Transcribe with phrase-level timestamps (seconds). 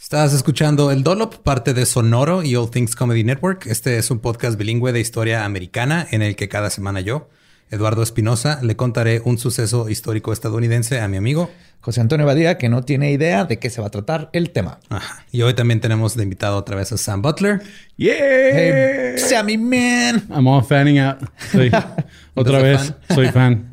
[0.00, 3.66] Estás escuchando El Dolop, parte de Sonoro y All Things Comedy Network.
[3.66, 7.28] Este es un podcast bilingüe de historia americana en el que cada semana yo,
[7.70, 11.50] Eduardo Espinosa, le contaré un suceso histórico estadounidense a mi amigo
[11.80, 14.78] José Antonio Badía, que no tiene idea de qué se va a tratar el tema.
[14.88, 15.24] Ajá.
[15.32, 17.62] Y hoy también tenemos de invitado otra vez a Sam Butler.
[17.96, 18.14] ¡Yeah!
[18.14, 20.26] Hey, Sammy Man.
[20.30, 21.18] I'm all fanning out.
[21.50, 21.70] Soy,
[22.34, 23.67] otra vez, soy fan.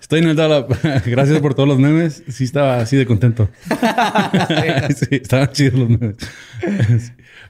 [0.00, 0.72] Estoy en el Dolop.
[1.06, 2.22] Gracias por todos los memes.
[2.28, 3.48] Sí estaba así de contento.
[4.96, 6.16] sí, estaban chidos los memes.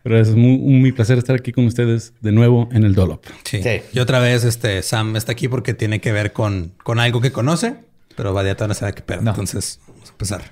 [0.03, 3.25] Pero es muy, muy, placer estar aquí con ustedes de nuevo en el Dolop.
[3.44, 3.62] Sí.
[3.62, 3.82] sí.
[3.93, 7.32] Y otra vez este Sam está aquí porque tiene que ver con, con algo que
[7.32, 7.77] conoce,
[8.16, 9.22] pero Badiata no sabe qué pedo.
[9.22, 9.31] No.
[9.31, 10.42] Entonces, vamos a empezar.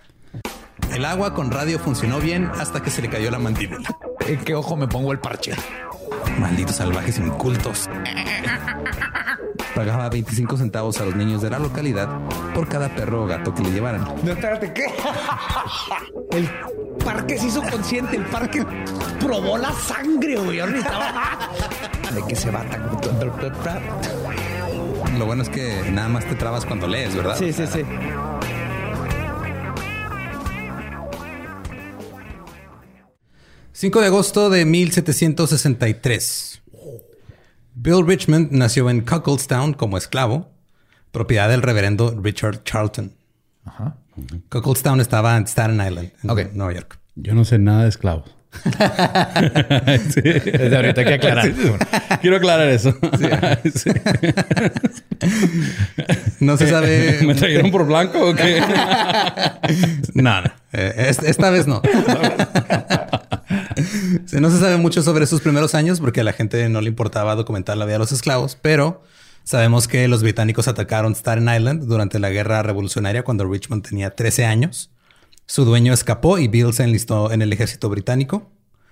[0.95, 3.99] El agua con radio funcionó bien hasta que se le cayó la mandíbula.
[4.27, 5.53] ¿En qué ojo me pongo el parche?
[6.39, 7.89] Malditos salvajes incultos.
[9.79, 12.09] Pagaba 25 centavos a los niños de la localidad
[12.53, 14.03] por cada perro o gato que le llevaran.
[14.25, 14.87] No, espérate, ¿qué?
[16.37, 16.51] El
[17.05, 18.67] parque se hizo consciente, el parque
[19.21, 20.57] probó la sangre, güey.
[20.57, 22.91] ¿De qué se va tan...
[25.17, 27.37] Lo bueno es que nada más te trabas cuando lees, ¿verdad?
[27.39, 27.83] Sí, sí, sí.
[33.81, 36.63] ...5 de agosto de 1763...
[37.81, 40.51] Bill Richmond nació en Cuckoldstown como esclavo,
[41.13, 43.13] propiedad del reverendo Richard Charlton.
[43.65, 43.97] Ajá.
[44.49, 46.51] Cuckoldstown estaba en Staten Island, en okay.
[46.55, 46.99] Nueva York.
[47.15, 48.35] Yo no sé nada de esclavos.
[48.55, 50.21] Sí.
[50.23, 51.53] Desde ahorita hay que aclarar.
[52.21, 52.97] Quiero aclarar eso.
[56.41, 57.21] No se sabe.
[57.23, 58.61] ¿Me trajeron por blanco o qué?
[60.15, 60.51] no, no.
[60.73, 61.83] Eh, esta vez no.
[64.33, 67.35] no se sabe mucho sobre sus primeros años porque a la gente no le importaba
[67.35, 69.03] documentar la vida de los esclavos, pero
[69.45, 74.45] sabemos que los británicos atacaron Staten Island durante la guerra revolucionaria cuando Richmond tenía 13
[74.45, 74.91] años.
[75.49, 78.51] Su dueño escapó y Bill se enlistó en el ejército británico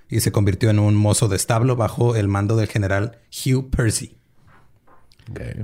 [0.08, 4.16] y se convirtió en un mozo de establo bajo el mando del general Hugh Percy.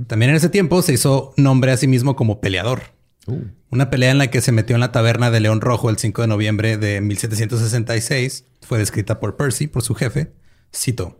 [0.05, 2.93] También en ese tiempo se hizo nombre a sí mismo como peleador.
[3.25, 3.39] Uh.
[3.71, 6.21] Una pelea en la que se metió en la taberna de León Rojo el 5
[6.21, 10.31] de noviembre de 1766 fue descrita por Percy, por su jefe.
[10.71, 11.17] Cito.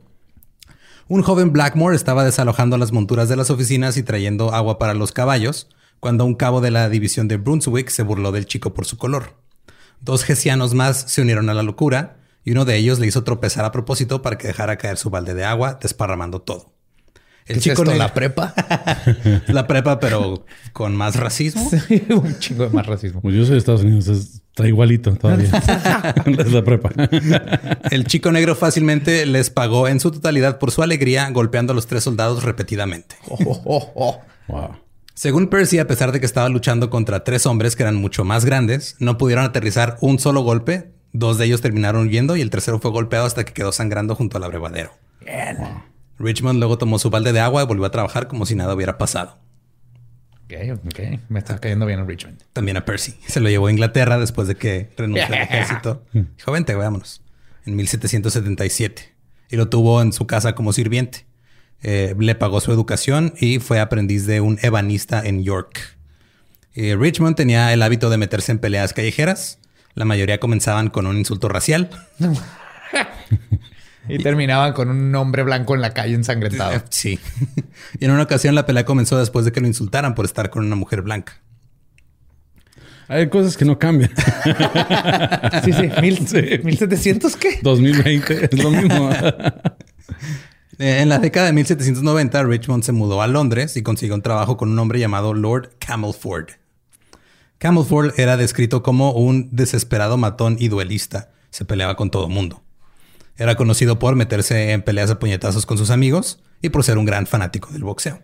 [1.08, 5.12] Un joven Blackmore estaba desalojando las monturas de las oficinas y trayendo agua para los
[5.12, 5.68] caballos,
[6.00, 9.42] cuando un cabo de la división de Brunswick se burló del chico por su color.
[10.02, 13.64] Dos gesianos más se unieron a la locura y uno de ellos le hizo tropezar
[13.66, 16.74] a propósito para que dejara caer su balde de agua, desparramando todo.
[17.46, 18.00] El chico de negro.
[18.08, 18.54] la prepa.
[19.48, 21.70] La prepa, pero con más racismo.
[22.10, 23.22] un chingo de más racismo.
[23.22, 25.50] Pues yo soy de Estados Unidos, es- está igualito todavía.
[26.26, 26.92] es la prepa.
[27.92, 31.88] El chico negro fácilmente les pagó en su totalidad por su alegría golpeando a los
[31.88, 33.16] tres soldados repetidamente.
[33.28, 34.22] Oh, oh, oh, oh.
[34.48, 34.70] wow.
[35.14, 38.46] Según Percy, a pesar de que estaba luchando contra tres hombres que eran mucho más
[38.46, 40.92] grandes, no pudieron aterrizar un solo golpe.
[41.12, 44.38] Dos de ellos terminaron huyendo y el tercero fue golpeado hasta que quedó sangrando junto
[44.38, 44.92] al abrevadero.
[46.18, 48.98] Richmond luego tomó su balde de agua y volvió a trabajar como si nada hubiera
[48.98, 49.38] pasado.
[50.46, 50.54] Ok,
[50.86, 51.00] ok.
[51.30, 52.42] Me está cayendo bien en Richmond.
[52.52, 53.14] También a Percy.
[53.28, 56.04] Se lo llevó a Inglaterra después de que renunció al ejército.
[56.12, 57.22] Dijo, vente, vámonos.
[57.66, 59.14] En 1777.
[59.52, 61.26] Y lo tuvo en su casa como sirviente.
[61.84, 65.98] Eh, le pagó su educación y fue aprendiz de un ebanista en York.
[66.76, 69.60] Eh, Richmond tenía el hábito de meterse en peleas callejeras.
[69.94, 71.90] La mayoría comenzaban con un insulto racial.
[74.10, 76.84] Y terminaban con un hombre blanco en la calle ensangrentado.
[76.90, 77.20] Sí.
[78.00, 80.66] y en una ocasión la pelea comenzó después de que lo insultaran por estar con
[80.66, 81.40] una mujer blanca.
[83.08, 84.12] Hay cosas que no cambian.
[85.64, 85.90] Sí, sí.
[86.02, 87.60] Mil, ¿1700 qué?
[87.62, 89.10] 2020 es lo mismo.
[90.80, 94.58] Eh, En la década de 1790, Richmond se mudó a Londres y consiguió un trabajo
[94.58, 96.50] con un hombre llamado Lord Camelford.
[97.58, 101.32] Camelford era descrito como un desesperado matón y duelista.
[101.50, 102.64] Se peleaba con todo mundo.
[103.38, 107.06] Era conocido por meterse en peleas a puñetazos con sus amigos y por ser un
[107.06, 108.22] gran fanático del boxeo.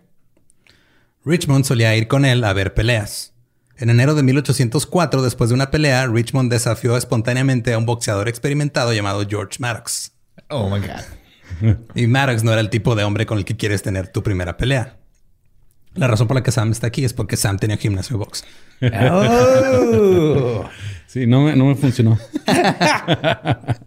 [1.24, 3.32] Richmond solía ir con él a ver peleas.
[3.76, 8.92] En enero de 1804, después de una pelea, Richmond desafió espontáneamente a un boxeador experimentado
[8.92, 10.12] llamado George Maddox.
[10.48, 11.19] Oh my God.
[11.94, 14.56] Y Maddox no era el tipo de hombre con el que quieres tener tu primera
[14.56, 14.96] pelea.
[15.94, 18.44] La razón por la que Sam está aquí es porque Sam tenía gimnasio de box.
[19.10, 20.64] Oh.
[21.10, 22.16] Sí, no me, no me funcionó.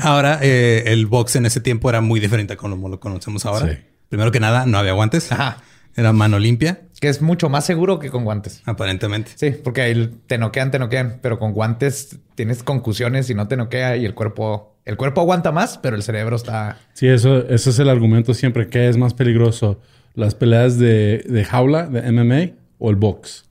[0.00, 3.68] Ahora, eh, el box en ese tiempo era muy diferente a como lo conocemos ahora.
[3.74, 3.78] Sí.
[4.08, 5.30] Primero que nada, no había guantes.
[5.32, 5.58] Ajá.
[5.94, 8.62] Era mano limpia, Que es mucho más seguro que con guantes.
[8.64, 9.32] aparentemente.
[9.34, 13.58] Sí, porque ahí te noquean, te noquean, pero con guantes tienes concusiones y no te
[13.58, 16.78] noquea y el cuerpo, el cuerpo aguanta más, pero el cerebro está.
[16.94, 18.68] Sí, eso, eso es el argumento siempre.
[18.68, 19.80] ¿Qué es más peligroso?
[20.14, 23.44] ¿Las peleas de, de jaula, de MMA o el box?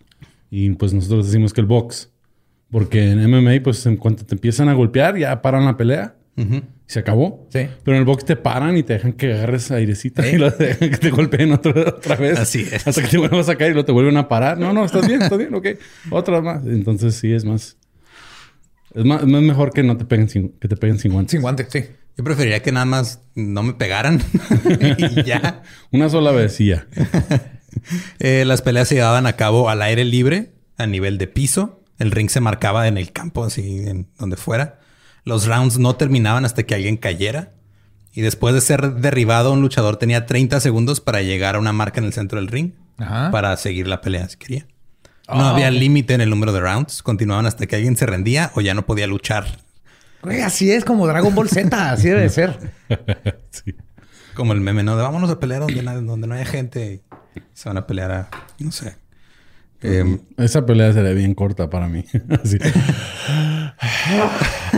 [0.50, 2.10] Y pues nosotros decimos que el box.
[2.70, 6.16] Porque en MMA, pues en cuanto te empiezan a golpear, ya paran la pelea.
[6.38, 7.48] Y se acabó.
[7.50, 7.68] Sí.
[7.84, 10.90] Pero en el box te paran y te dejan que agarres airecita y lo dejan
[10.90, 12.40] que te golpeen otra, otra vez.
[12.40, 12.88] Así es.
[12.88, 14.58] Hasta que te vuelvan a sacar y luego te vuelven a parar.
[14.58, 15.68] No, no, estás bien, estás bien, ok.
[16.10, 16.66] Otra más.
[16.66, 17.78] Entonces sí es más.
[18.94, 21.32] Es más, es más mejor que no te peguen sin, que te peguen sin guantes.
[21.32, 21.86] Sin guantes, sí.
[22.18, 24.22] Yo preferiría que nada más no me pegaran
[24.98, 25.64] y ya.
[25.92, 26.88] Una sola vez y ya.
[28.20, 31.82] Eh, las peleas se llevaban a cabo al aire libre, a nivel de piso.
[32.00, 34.82] El ring se marcaba en el campo, así en donde fuera.
[35.24, 37.54] Los rounds no terminaban hasta que alguien cayera.
[38.14, 42.02] Y después de ser derribado, un luchador tenía 30 segundos para llegar a una marca
[42.02, 43.32] en el centro del ring Ajá.
[43.32, 44.68] para seguir la pelea si quería.
[45.38, 45.74] No había ok.
[45.74, 47.04] límite en el número de rounds.
[47.04, 49.46] Continuaban hasta que alguien se rendía o ya no podía luchar.
[50.24, 52.58] Güey, así es como Dragon Ball Z, así debe de ser.
[53.52, 53.76] Sí.
[54.34, 54.96] Como el meme, ¿no?
[54.96, 57.02] De vámonos a pelear donde, donde no haya gente.
[57.36, 58.30] Y se van a pelear a,
[58.60, 58.96] no sé.
[59.82, 62.06] Em, Esa pelea sería bien corta para mí.
[62.44, 62.58] Así.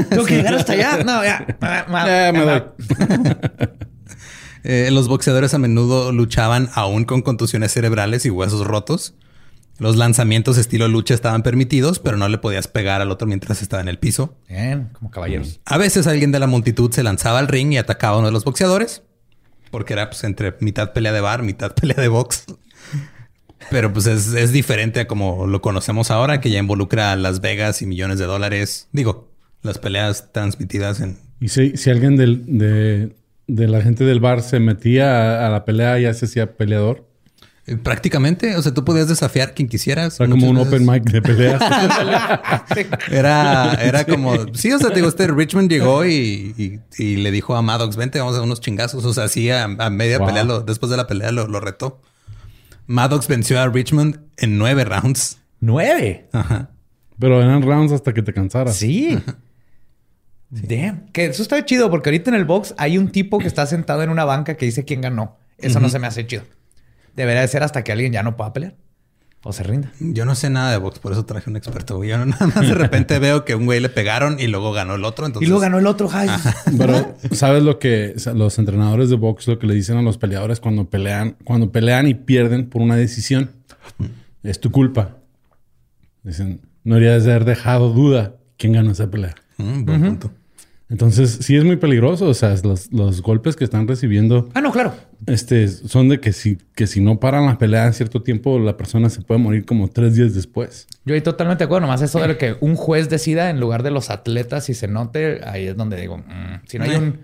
[0.10, 1.04] Tengo que llegar hasta allá.
[1.04, 1.46] No, ya.
[1.62, 2.64] Ya, me doy.
[4.66, 9.14] Eh, los boxeadores a menudo luchaban aún con contusiones cerebrales y huesos rotos.
[9.80, 13.82] Los lanzamientos estilo lucha estaban permitidos, pero no le podías pegar al otro mientras estaba
[13.82, 14.38] en el piso.
[14.48, 15.60] Bien, como caballeros.
[15.66, 18.34] A veces alguien de la multitud se lanzaba al ring y atacaba a uno de
[18.34, 19.04] los boxeadores,
[19.72, 22.46] porque era pues, entre mitad pelea de bar, mitad pelea de box.
[23.72, 27.42] Pero pues es, es diferente a como lo conocemos ahora, que ya involucra a Las
[27.42, 28.90] Vegas y millones de dólares.
[28.92, 29.32] Digo,
[29.64, 31.18] las peleas transmitidas en...
[31.40, 33.16] Y si, si alguien del, de,
[33.48, 37.08] de la gente del bar se metía a, a la pelea, ya se hacía peleador.
[37.68, 40.16] Eh, Prácticamente, o sea, tú podías desafiar quien quisieras.
[40.16, 41.62] O sea, como un open mic de peleas.
[43.12, 47.32] Era, era como, sí, o sea, te digo, este Richmond llegó y, y- y le
[47.32, 49.06] dijo a Maddox, vente, vamos a unos chingazos.
[49.06, 50.28] O sea, así a, a media Wow.
[50.28, 52.02] pelea, lo- después de la pelea lo, lo retó.
[52.88, 55.38] Maddox venció a Richmond en nueve rounds.
[55.62, 56.28] Nueve.
[56.34, 56.70] Ajá.
[57.20, 58.76] Pero eran rounds hasta que te cansaras.
[58.76, 59.18] Sí.
[60.50, 61.08] Damn.
[61.12, 64.04] Que eso está chido porque ahorita en el box hay un tipo que está sentado
[64.04, 65.38] en una banca que dice quién ganó.
[65.58, 66.44] Eso no se me hace chido.
[67.16, 68.76] Debería de ser hasta que alguien ya no pueda pelear
[69.46, 69.92] o se rinda.
[70.00, 71.98] Yo no sé nada de box, por eso traje un experto.
[71.98, 72.10] güey.
[72.10, 74.96] Yo no- nada más de repente veo que un güey le pegaron y luego ganó
[74.96, 75.26] el otro.
[75.26, 76.10] Entonces, y luego ganó el otro.
[76.78, 80.60] Pero ¿sabes lo que los entrenadores de box lo que le dicen a los peleadores
[80.62, 83.52] cuando pelean, cuando pelean y pierden por una decisión?
[84.44, 85.18] Es tu culpa.
[86.24, 89.36] Dicen, no deberías de haber dejado duda quién ganó esa pelea.
[89.58, 90.32] Mm, buen punto.
[90.94, 92.28] Entonces, sí es muy peligroso.
[92.28, 94.94] O sea, los, los golpes que están recibiendo Ah, no, claro.
[95.26, 98.78] este, son de que si, que si no paran la pelea en cierto tiempo, la
[98.78, 100.86] persona se puede morir como tres días después.
[101.04, 101.88] Yo estoy totalmente de acuerdo.
[101.88, 105.42] Nomás eso de que un juez decida en lugar de los atletas y se note,
[105.46, 107.20] ahí es donde digo, mm, si no hay un,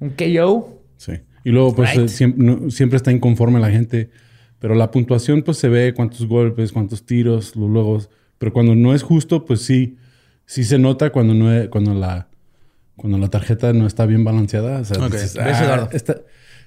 [0.00, 1.12] un KO, Sí.
[1.44, 2.04] Y luego, pues, Right.
[2.04, 4.10] eh, siempre, no- siempre está inconforme la gente.
[4.58, 7.98] Pero la puntuación, pues, se ve cuántos golpes, cuántos tiros, luego...
[8.38, 9.96] Pero cuando no es justo, pues sí,
[10.44, 12.25] sí se nota cuando no es- cuando la
[12.96, 14.80] cuando la tarjeta no está bien balanceada.
[14.80, 15.12] O sea, Ok.
[15.12, 16.16] dices, ¿Ves, "Ah, esta-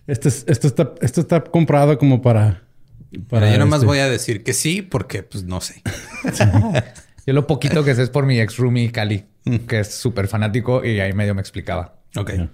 [0.08, 2.64] es- esto, está, esto está comprado como para...
[3.12, 5.82] Yo nomás este- voy a decir que sí, porque pues no sé.
[7.26, 9.26] yo lo poquito que sé es por mi ex roomie Cali,
[9.68, 12.00] que es súper fanático y ahí medio me explicaba.
[12.16, 12.32] Ok.
[12.36, 12.50] Ya.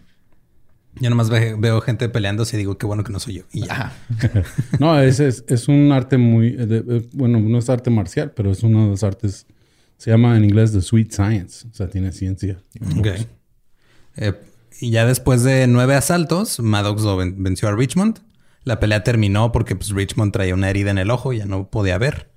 [1.01, 3.43] Yo nomás ve- veo gente peleándose y digo qué bueno que no soy yo.
[3.51, 3.91] Y ya.
[4.79, 6.47] No, es, es, es un arte muy...
[6.57, 9.45] eh, de- eh, bueno, no es arte marcial, pero es uno de los artes...
[9.97, 11.67] Se llama en inglés The Sweet Science.
[11.69, 12.57] O sea, tiene ciencia.
[12.97, 13.07] Ok.
[14.17, 14.33] Eh,
[14.79, 18.19] y ya después de nueve asaltos, Maddox lo ven- venció a Richmond.
[18.63, 21.69] La pelea terminó porque pues, Richmond traía una herida en el ojo y ya no
[21.69, 22.29] podía ver.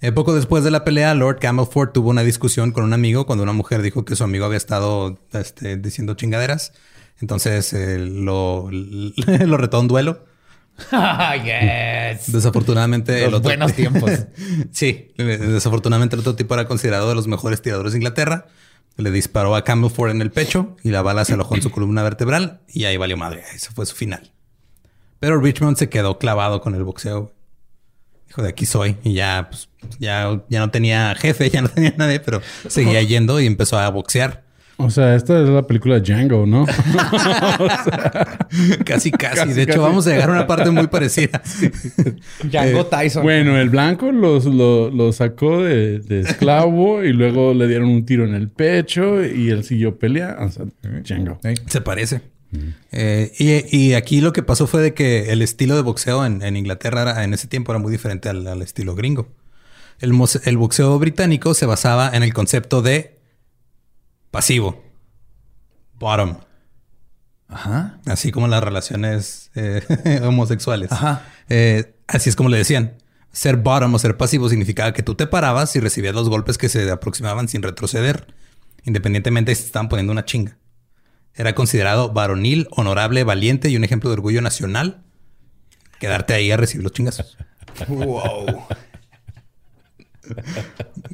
[0.00, 3.42] Eh, poco después de la pelea, Lord Camelford tuvo una discusión con un amigo cuando
[3.44, 6.72] una mujer dijo que su amigo había estado este, diciendo chingaderas.
[7.20, 10.24] Entonces eh, lo, lo retó a un duelo.
[11.44, 12.32] yes.
[12.32, 13.48] Desafortunadamente, el Los otro...
[13.50, 14.10] buenos tiempos.
[14.72, 18.46] sí, desafortunadamente el otro tipo era considerado de los mejores tiradores de Inglaterra.
[18.96, 22.02] Le disparó a Camelford en el pecho y la bala se alojó en su columna
[22.02, 23.44] vertebral y ahí valió madre.
[23.54, 24.32] Eso fue su final.
[25.20, 27.34] Pero Richmond se quedó clavado con el boxeo.
[28.26, 28.96] Dijo, de aquí soy.
[29.04, 33.38] Y ya, pues, ya, ya no tenía jefe, ya no tenía nadie, pero seguía yendo
[33.40, 34.45] y empezó a boxear.
[34.78, 36.66] O sea, esta es la película Django, ¿no?
[38.84, 39.36] Casi, casi.
[39.36, 39.78] Casi, de hecho, casi.
[39.82, 41.42] vamos a llegar a una parte muy parecida.
[42.44, 43.22] Django Tyson.
[43.22, 48.04] bueno, el blanco los, lo, lo sacó de, de esclavo y luego le dieron un
[48.04, 50.44] tiro en el pecho y él siguió peleando.
[50.44, 51.38] O sea, Django.
[51.66, 52.20] Se parece.
[52.92, 56.42] Eh, y, y aquí lo que pasó fue de que el estilo de boxeo en,
[56.42, 59.28] en Inglaterra era- en ese tiempo era muy diferente al, al estilo gringo.
[60.00, 63.15] El boxeo británico se basaba en el concepto de
[64.30, 64.82] pasivo,
[65.98, 66.38] bottom,
[67.48, 67.98] Ajá.
[68.06, 69.82] así como las relaciones eh,
[70.24, 70.92] homosexuales.
[70.92, 71.22] Ajá.
[71.48, 72.96] Eh, así es como le decían.
[73.32, 76.70] Ser bottom o ser pasivo significaba que tú te parabas y recibías los golpes que
[76.70, 78.28] se aproximaban sin retroceder,
[78.84, 80.56] independientemente de si te estaban poniendo una chinga.
[81.34, 85.02] Era considerado varonil, honorable, valiente y un ejemplo de orgullo nacional.
[86.00, 87.36] Quedarte ahí a recibir los chingazos.
[87.88, 88.64] Wow.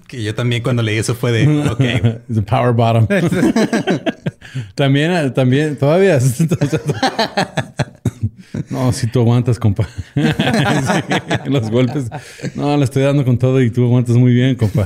[0.07, 1.79] Que yo también cuando leí eso fue de, ok,
[2.33, 3.07] The power bottom.
[4.75, 6.19] también, eh, también, todavía.
[8.71, 9.89] no, si tú aguantas, compa.
[10.15, 10.23] Sí,
[11.47, 12.11] los golpes.
[12.55, 14.85] No, le estoy dando con todo y tú aguantas muy bien, compa.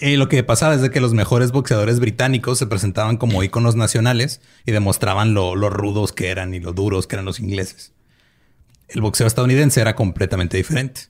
[0.00, 3.76] Y lo que pasaba es de que los mejores boxeadores británicos se presentaban como íconos
[3.76, 7.92] nacionales y demostraban lo, lo rudos que eran y lo duros que eran los ingleses.
[8.88, 11.02] El boxeo estadounidense era completamente diferente.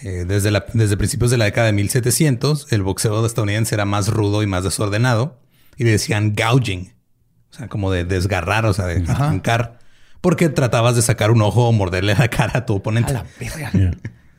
[0.00, 4.08] Eh, desde, la- desde principios de la década de 1700, el boxeo estadounidense era más
[4.08, 5.40] rudo y más desordenado
[5.76, 6.92] y le decían gouging,
[7.50, 9.78] o sea, como de desgarrar, o sea, de arrancar,
[10.20, 13.10] porque tratabas de sacar un ojo o morderle la cara a tu oponente.
[13.10, 13.72] A la verga.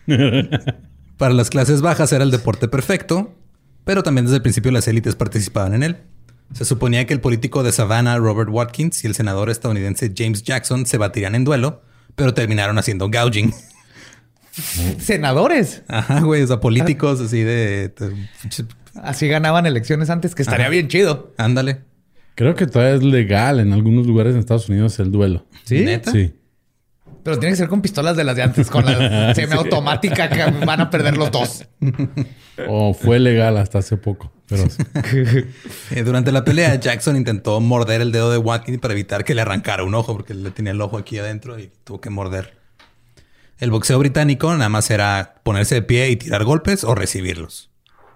[1.18, 3.36] Para las clases bajas era el deporte perfecto,
[3.84, 5.98] pero también desde el principio las élites participaban en él.
[6.54, 10.86] Se suponía que el político de Savannah, Robert Watkins, y el senador estadounidense James Jackson
[10.86, 11.82] se batirían en duelo,
[12.16, 13.54] pero terminaron haciendo gouging.
[15.00, 15.84] Senadores.
[15.88, 17.90] Ajá, güey, o sea, políticos así de...
[17.90, 18.28] de-
[19.04, 21.32] Así ganaban elecciones antes, que estaría bien chido.
[21.38, 21.82] ándale.
[22.36, 25.46] Creo que todavía es legal en algunos lugares en Estados Unidos el duelo.
[25.64, 25.86] ¿Sí?
[25.86, 26.12] ¿Neta?
[26.12, 26.34] Sí.
[27.24, 30.82] Pero tiene que ser con pistolas de las de antes, con la semiautomática que van
[30.82, 31.66] a perder los dos.
[32.68, 34.32] O fue legal hasta hace poco.
[34.48, 34.64] Pero
[35.92, 39.42] Eh, durante la pelea, Jackson intentó morder el dedo de Watkins para evitar que le
[39.42, 42.58] arrancara un ojo, porque le tenía el ojo aquí adentro y tuvo que morder.
[43.60, 47.70] El boxeo británico nada más era ponerse de pie y tirar golpes o recibirlos.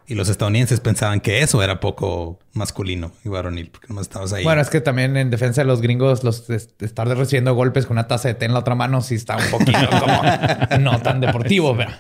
[0.08, 4.44] Y los estadounidenses pensaban que eso era poco masculino y varonil, porque nomás estabas ahí.
[4.44, 8.08] Bueno, es que también en defensa de los gringos, los estar recibiendo golpes con una
[8.08, 11.76] taza de té en la otra mano, sí está un poquito como no tan deportivo,
[11.76, 11.92] pero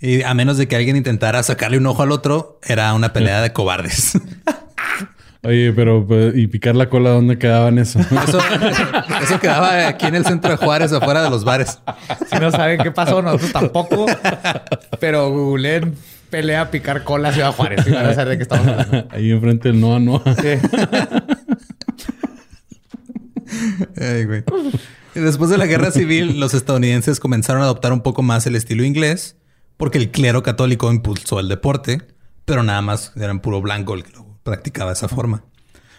[0.00, 3.40] Y a menos de que alguien intentara sacarle un ojo al otro, era una pelea
[3.42, 4.18] de cobardes.
[5.44, 7.98] Oye, pero pues, ¿y picar la cola dónde quedaban eso?
[8.28, 8.38] Eso,
[9.22, 11.78] eso quedaba aquí en el centro de Juárez, afuera de los bares.
[12.30, 14.06] si no saben qué pasó, nosotros tampoco.
[15.00, 15.94] Pero googleen
[16.30, 19.06] pelea picar cola Ciudad Juárez y van a saber de qué estamos hablando.
[19.10, 20.22] Ahí enfrente del Noa Noa.
[23.96, 24.42] Ay, güey.
[25.14, 28.82] Después de la guerra civil, los estadounidenses comenzaron a adoptar un poco más el estilo
[28.82, 29.36] inglés
[29.76, 32.02] porque el clero católico impulsó el deporte,
[32.44, 35.42] pero nada más eran puro blanco el que lo, practicaba esa forma.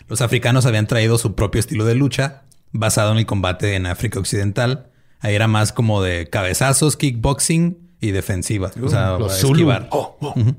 [0.08, 4.20] Los africanos habían traído su propio estilo de lucha basado en el combate en África
[4.20, 4.88] Occidental.
[5.20, 8.72] Ahí era más como de cabezazos, kickboxing y defensiva.
[8.82, 9.88] o sea, los esquivar.
[9.92, 10.56] Oh, Ujú.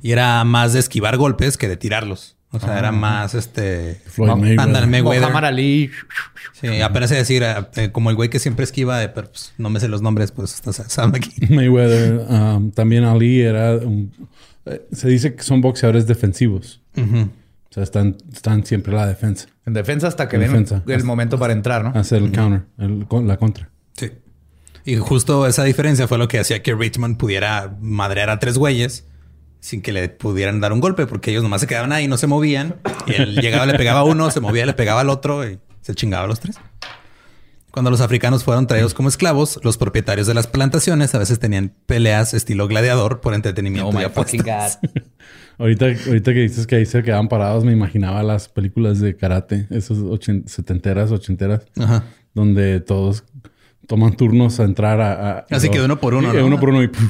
[0.00, 2.36] Y era más de esquivar golpes que de tirarlos.
[2.50, 4.00] O sea, era más este.
[4.06, 4.36] Floyd
[4.86, 5.44] Mayweather.
[5.44, 5.90] Ali.
[6.54, 9.80] Sí, apenas decir, eh, como el güey que siempre esquiva, eh, pero pues, no me
[9.80, 11.32] sé los nombres, pues está Sam aquí.
[11.52, 12.20] Mayweather.
[12.28, 14.12] um, también Ali era un-
[14.92, 16.80] se dice que son boxeadores defensivos.
[16.96, 19.46] O sea, están, están siempre a la defensa.
[19.66, 20.82] En defensa hasta que En ven defensa.
[20.86, 21.90] el momento para entrar, ¿no?
[21.98, 23.70] Hacer el counter, el- la contra.
[23.94, 24.10] Sí.
[24.84, 29.06] Y justo esa diferencia fue lo que hacía que Richmond pudiera madrear a tres güeyes
[29.60, 32.26] sin que le pudieran dar un golpe, porque ellos nomás se quedaban ahí, no se
[32.26, 32.76] movían.
[33.06, 35.94] Y él llegaba, le pegaba a uno, se movía, le pegaba al otro y se
[35.94, 36.56] chingaba a los tres.
[37.70, 41.72] Cuando los africanos fueron traídos como esclavos, los propietarios de las plantaciones a veces tenían
[41.86, 44.78] peleas estilo gladiador por entretenimiento Oh y my apuestas.
[44.80, 45.02] fucking God.
[45.58, 49.66] Ahorita, ahorita que dices que ahí se quedaban parados, me imaginaba las películas de karate,
[49.70, 52.04] esas ochen- setenteras, ochenteras, Ajá.
[52.32, 53.24] donde todos
[53.88, 55.38] toman turnos a entrar a...
[55.38, 56.46] a- Así que de uno por uno, Sí, de ¿no?
[56.48, 56.88] uno por uno y...
[56.88, 57.02] puf,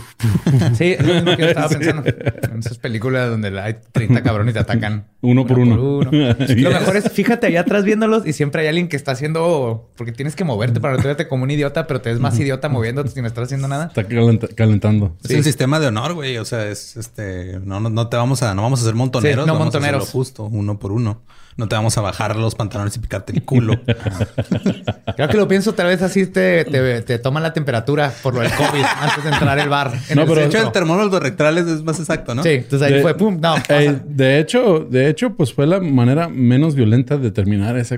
[0.74, 2.02] Sí, es lo mismo que yo estaba pensando.
[2.06, 5.08] En esas películas donde hay 30 cabrones y te atacan.
[5.20, 6.08] Uno por uno.
[6.10, 6.56] Yes.
[6.62, 9.90] Lo mejor es, fíjate allá atrás viéndolos y siempre hay alguien que está haciendo...
[9.96, 12.68] Porque tienes que moverte para no verte como un idiota, pero te ves más idiota
[12.68, 13.86] moviéndote sin estar haciendo nada.
[13.86, 15.16] Está calenta- calentando.
[15.24, 16.38] Es el sistema de honor, güey.
[16.38, 17.58] O sea, es este.
[17.64, 19.44] No, no, no te vamos a, no vamos a ser montoneros.
[19.44, 20.10] Sí, no vamos montoneros.
[20.10, 21.22] Justo, uno por uno.
[21.58, 23.78] No te vamos a bajar los pantalones y picarte el culo.
[25.16, 28.40] Creo que lo pienso, tal vez así te, te, te toman la temperatura por lo
[28.40, 29.92] del COVID antes de entrar al bar.
[30.08, 32.44] en No, el pero- de hecho, el termómetro rectales es más exacto, ¿no?
[32.44, 33.38] Sí, entonces ahí De- fue pum.
[33.40, 33.56] No.
[33.70, 37.96] Eh, de hecho, de hecho, pues fue la manera menos violenta de terminar esa,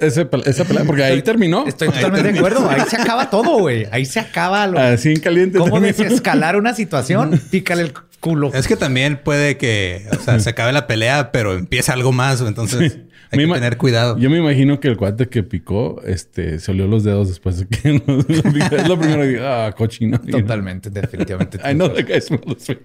[0.00, 1.66] ese- esa pelea, porque ahí terminó.
[1.66, 2.68] Estoy totalmente de acuerdo.
[2.68, 3.86] Ahí se acaba todo, güey.
[3.92, 4.78] Ahí se acaba lo...
[4.78, 5.58] Así en caliente.
[5.58, 5.92] ¿Cómo terminó.
[6.04, 7.38] desescalar una situación?
[7.50, 8.50] Pícale el culo.
[8.54, 12.40] Es que también puede que, o sea, se acabe la pelea, pero empieza algo más.
[12.40, 12.98] Entonces
[13.30, 14.18] hay Me que tener cuidado.
[14.18, 17.66] Yo me imagino que el cuate que picó, este, se olió los dedos después de
[17.66, 18.00] que
[18.52, 18.76] picó.
[18.76, 20.18] Es lo primero que digo, ah, cochino.
[20.20, 21.58] Totalmente, definitivamente.
[21.58, 22.80] I know that guy smells sweet.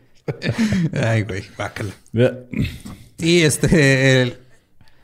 [0.93, 1.91] Ay, güey, bácala.
[2.13, 2.37] Yeah.
[3.17, 4.37] Y este, el,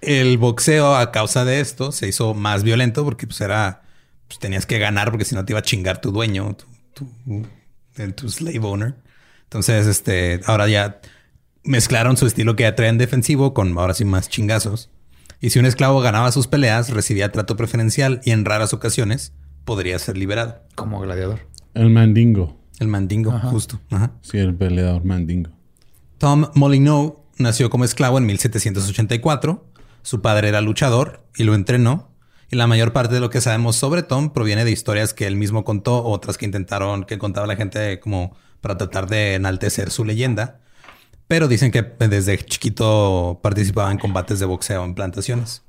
[0.02, 3.82] el boxeo a causa de esto se hizo más violento porque pues era,
[4.28, 6.66] pues tenías que ganar porque si no te iba a chingar tu dueño, tu,
[7.26, 7.46] tu,
[7.98, 8.96] el- tu slave owner.
[9.44, 11.00] Entonces, este, ahora ya
[11.64, 14.90] mezclaron su estilo que ya traían defensivo con ahora sí más chingazos.
[15.40, 19.34] Y si un esclavo ganaba sus peleas, recibía trato preferencial y en raras ocasiones
[19.66, 20.62] podría ser liberado.
[20.76, 21.42] Como gladiador.
[21.74, 22.58] El mandingo.
[22.80, 23.80] El mandingo, justo.
[23.92, 24.14] Ajá.
[24.22, 25.52] Sí, el peleador mandingo.
[26.18, 29.66] Tom Molyneux nació como esclavo en 1784.
[30.02, 32.12] Su padre era luchador y lo entrenó.
[32.50, 35.36] Y la mayor parte de lo que sabemos sobre Tom proviene de historias que él
[35.36, 40.06] mismo contó, otras que intentaron, que contaba la gente como para tratar de enaltecer su
[40.06, 40.62] leyenda.
[41.28, 45.64] Pero dicen que desde chiquito participaba en combates de boxeo en plantaciones.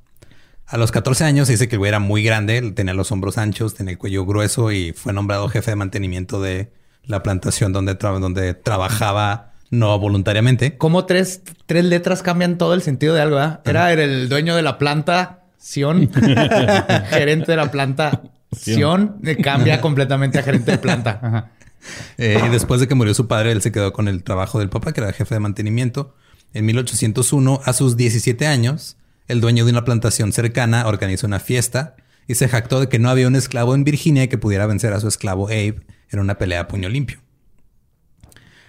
[0.66, 3.38] A los 14 años se dice que el güey era muy grande, tenía los hombros
[3.38, 6.70] anchos, tenía el cuello grueso y fue nombrado jefe de mantenimiento de
[7.04, 10.76] la plantación donde, tra- donde trabajaba no voluntariamente.
[10.76, 13.92] Como tres, tres letras cambian todo el sentido de algo, ¿verdad?
[13.92, 16.10] Era el dueño de la planta, Sion.
[17.10, 19.16] gerente de la planta, Sion.
[19.24, 21.18] eh, Cambia completamente a gerente de planta.
[21.22, 21.50] Ajá.
[22.20, 24.68] Eh, y después de que murió su padre, él se quedó con el trabajo del
[24.68, 26.16] papá, que era jefe de mantenimiento.
[26.52, 28.96] En 1801, a sus 17 años,
[29.28, 31.94] el dueño de una plantación cercana organizó una fiesta
[32.26, 35.00] y se jactó de que no había un esclavo en Virginia que pudiera vencer a
[35.00, 37.20] su esclavo Abe en una pelea a puño limpio.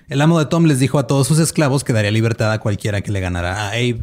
[0.08, 3.01] El amo de Tom les dijo a todos sus esclavos que daría libertad a cualquiera
[3.01, 4.01] que le ganara a Abe.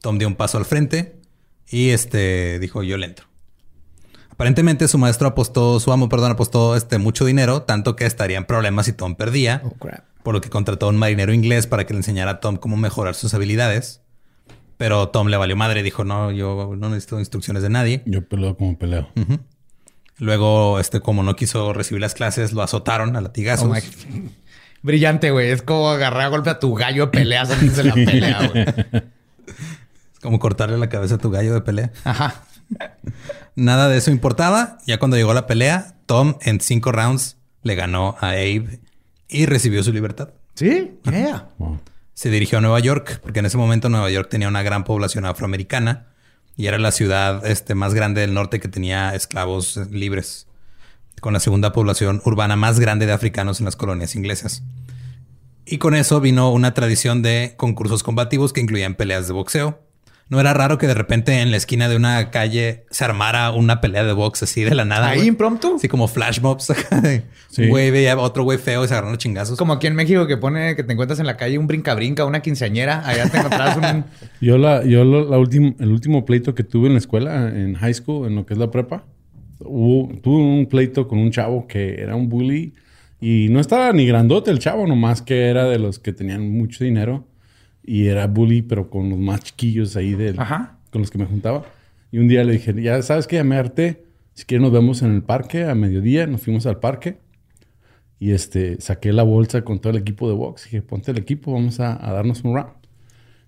[0.00, 1.20] Tom dio un paso al frente
[1.68, 3.29] y este dijo yo le entro.
[4.40, 8.46] Aparentemente su maestro apostó, su amo, perdón, apostó este mucho dinero, tanto que estaría en
[8.46, 10.04] problemas si Tom perdía, Oh, crap.
[10.22, 12.78] por lo que contrató a un marinero inglés para que le enseñara a Tom cómo
[12.78, 14.00] mejorar sus habilidades.
[14.78, 18.02] Pero Tom le valió madre y dijo, no, yo no necesito instrucciones de nadie.
[18.06, 19.10] Yo peleo como peleo.
[20.18, 23.66] Luego, este, como no quiso recibir las clases, lo azotaron a latigazos.
[23.68, 24.30] Oh my-
[24.82, 25.50] Brillante, güey.
[25.50, 28.64] Es como agarrar a golpe a tu gallo de peleas antes de la pelea, güey.
[30.14, 31.92] Es como cortarle la cabeza a tu gallo de pelea.
[32.04, 32.44] Ajá.
[33.54, 34.78] Nada de eso importaba.
[34.86, 38.80] Ya cuando llegó la pelea, Tom en cinco rounds le ganó a Abe
[39.28, 40.30] y recibió su libertad.
[40.54, 41.48] Sí, yeah.
[41.58, 41.80] Wow.
[42.14, 45.24] Se dirigió a Nueva York porque en ese momento Nueva York tenía una gran población
[45.24, 46.08] afroamericana
[46.56, 50.46] y era la ciudad este, más grande del norte que tenía esclavos libres,
[51.20, 54.62] con la segunda población urbana más grande de africanos en las colonias inglesas.
[55.64, 59.80] Y con eso vino una tradición de concursos combativos que incluían peleas de boxeo.
[60.30, 63.80] No era raro que de repente en la esquina de una calle se armara una
[63.80, 65.08] pelea de box así de la nada.
[65.10, 65.74] Ahí impromptu.
[65.76, 66.72] Así como flash mobs.
[67.50, 67.62] Sí.
[67.64, 69.58] Un güey veía otro güey feo y se agarraron chingazos.
[69.58, 72.42] Como aquí en México que pone que te encuentras en la calle un brinca-brinca, una
[72.42, 73.02] quinceañera.
[73.04, 74.04] Allá te encontrabas un...
[74.40, 77.74] Yo, la, yo lo- la última, el último pleito que tuve en la escuela, en
[77.74, 79.04] high school, en lo que es la prepa,
[79.58, 82.72] hubo- tuve un pleito con un chavo que era un bully
[83.20, 86.84] y no estaba ni grandote el chavo, nomás que era de los que tenían mucho
[86.84, 87.26] dinero
[87.90, 90.78] y era bully, pero con los más chiquillos ahí del, Ajá.
[90.92, 91.64] con los que me juntaba.
[92.12, 95.02] Y un día le dije, ya sabes que ya me harté, si quieres nos vemos
[95.02, 97.18] en el parque a mediodía, nos fuimos al parque.
[98.20, 100.66] Y este, saqué la bolsa con todo el equipo de box.
[100.66, 102.70] Dije, ponte el equipo, vamos a, a darnos un round.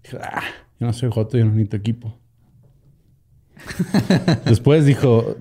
[0.03, 0.43] Dije, ah,
[0.81, 2.19] yo no soy joto, yo no necesito equipo.
[4.45, 5.37] Después dijo,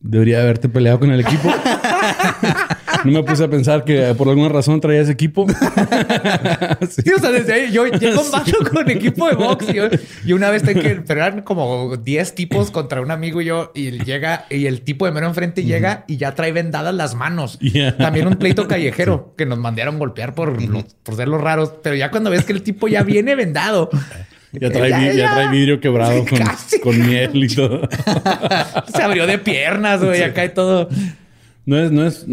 [0.00, 1.50] debería haberte peleado con el equipo.
[3.04, 5.46] no me puse a pensar que por alguna razón traías equipo.
[6.88, 9.66] Sí, o sea, desde ahí yo, yo combato con equipo de box.
[10.24, 13.72] Y una vez tengo que, pero eran como 10 tipos contra un amigo y yo,
[13.74, 17.58] y llega, y el tipo de mero enfrente llega y ya trae vendadas las manos.
[17.68, 17.96] Yeah.
[17.98, 21.72] También un pleito callejero que nos mandaron golpear por, los- por ser los raros.
[21.82, 23.90] Pero ya cuando ves que el tipo ya viene vendado,
[24.52, 25.34] Ya trae, Ya, vi- ya ya.
[25.34, 26.38] trae vidrio quebrado con,
[26.82, 27.82] con miel y todo.
[28.94, 30.88] se abrió de piernas, güey, acá y todo.
[31.66, 32.24] No es, no es.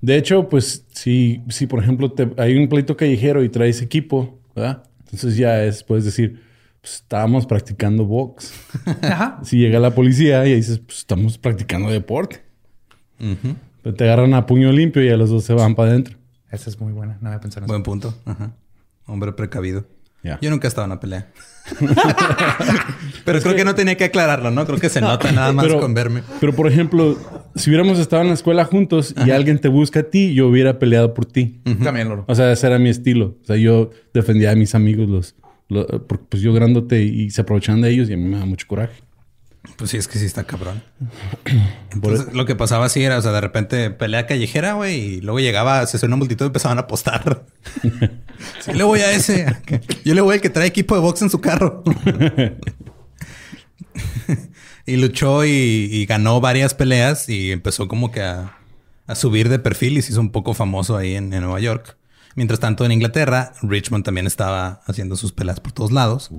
[0.00, 4.38] De hecho, pues, si, si por ejemplo te- hay un pleito callejero y traes equipo,
[4.54, 4.84] ¿verdad?
[5.04, 6.42] Entonces ya es, puedes decir,
[6.80, 8.52] pues estábamos practicando box.
[9.02, 9.40] Ajá.
[9.42, 12.42] Si llega la policía y dices, pues estamos practicando deporte.
[13.82, 16.16] Pero te agarran a puño limpio y a los dos se van para adentro.
[16.50, 17.18] Esa es muy buena.
[17.20, 17.72] No había pensado en eso.
[17.72, 18.14] Buen punto.
[18.24, 18.52] Ajá.
[19.06, 19.86] Hombre precavido.
[20.40, 21.28] Yo nunca he estado en una pelea.
[23.24, 24.66] Pero creo que no tenía que aclararlo, ¿no?
[24.66, 26.22] Creo que se nota nada más Pero- con verme.
[26.40, 27.16] Pero, por ejemplo,
[27.58, 30.78] si hubiéramos estado en la escuela juntos y alguien te busca a ti, yo hubiera
[30.78, 31.60] peleado por ti.
[31.82, 32.24] También, Loro.
[32.28, 33.36] O sea, ese era mi estilo.
[33.42, 35.34] O sea, yo defendía a mis amigos, los,
[35.68, 35.86] los-
[36.28, 39.02] pues yo grandote y se aprovechaban de ellos y a mí me da mucho coraje.
[39.76, 40.82] Pues sí, es que sí está cabrón.
[41.92, 45.40] Entonces, lo que pasaba así era, o sea, de repente pelea callejera, güey, y luego
[45.40, 47.44] llegaba, se suena una multitud y empezaban a apostar.
[48.60, 49.46] sí, le voy a ese.
[50.04, 51.82] Yo le voy al que trae equipo de box en su carro.
[54.86, 58.58] y luchó y, y ganó varias peleas y empezó como que a,
[59.06, 61.96] a subir de perfil y se hizo un poco famoso ahí en, en Nueva York.
[62.36, 66.30] Mientras tanto, en Inglaterra, Richmond también estaba haciendo sus peleas por todos lados.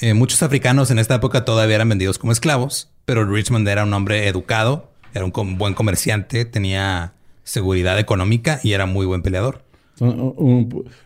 [0.00, 3.92] Eh, muchos africanos en esta época todavía eran vendidos como esclavos, pero Richmond era un
[3.92, 9.64] hombre educado, era un buen comerciante, tenía seguridad económica y era muy buen peleador.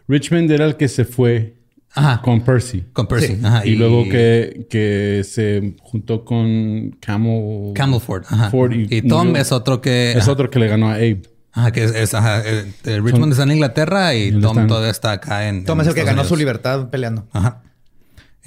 [0.07, 1.54] Richmond era el que se fue
[1.95, 2.21] Ajá.
[2.23, 2.85] con Percy.
[2.93, 3.37] Con Percy.
[3.37, 3.41] Sí.
[3.45, 7.73] Ajá, Y, luego que, que se juntó con Camel.
[7.75, 8.25] Camelford.
[8.29, 8.51] Ajá.
[8.51, 9.43] Ford y y, Tom murió.
[9.43, 10.11] es otro que...
[10.13, 10.33] Es ajá.
[10.33, 11.23] otro que le ganó a Abe.
[11.53, 11.95] Ajá, que es...
[11.95, 12.43] es- ajá,
[12.85, 15.65] Richmond Son- está en Inglaterra y Tom todavía está acá en...
[15.65, 17.29] Tom en es el que ganó su libertad peleando.
[17.33, 17.63] Ajá.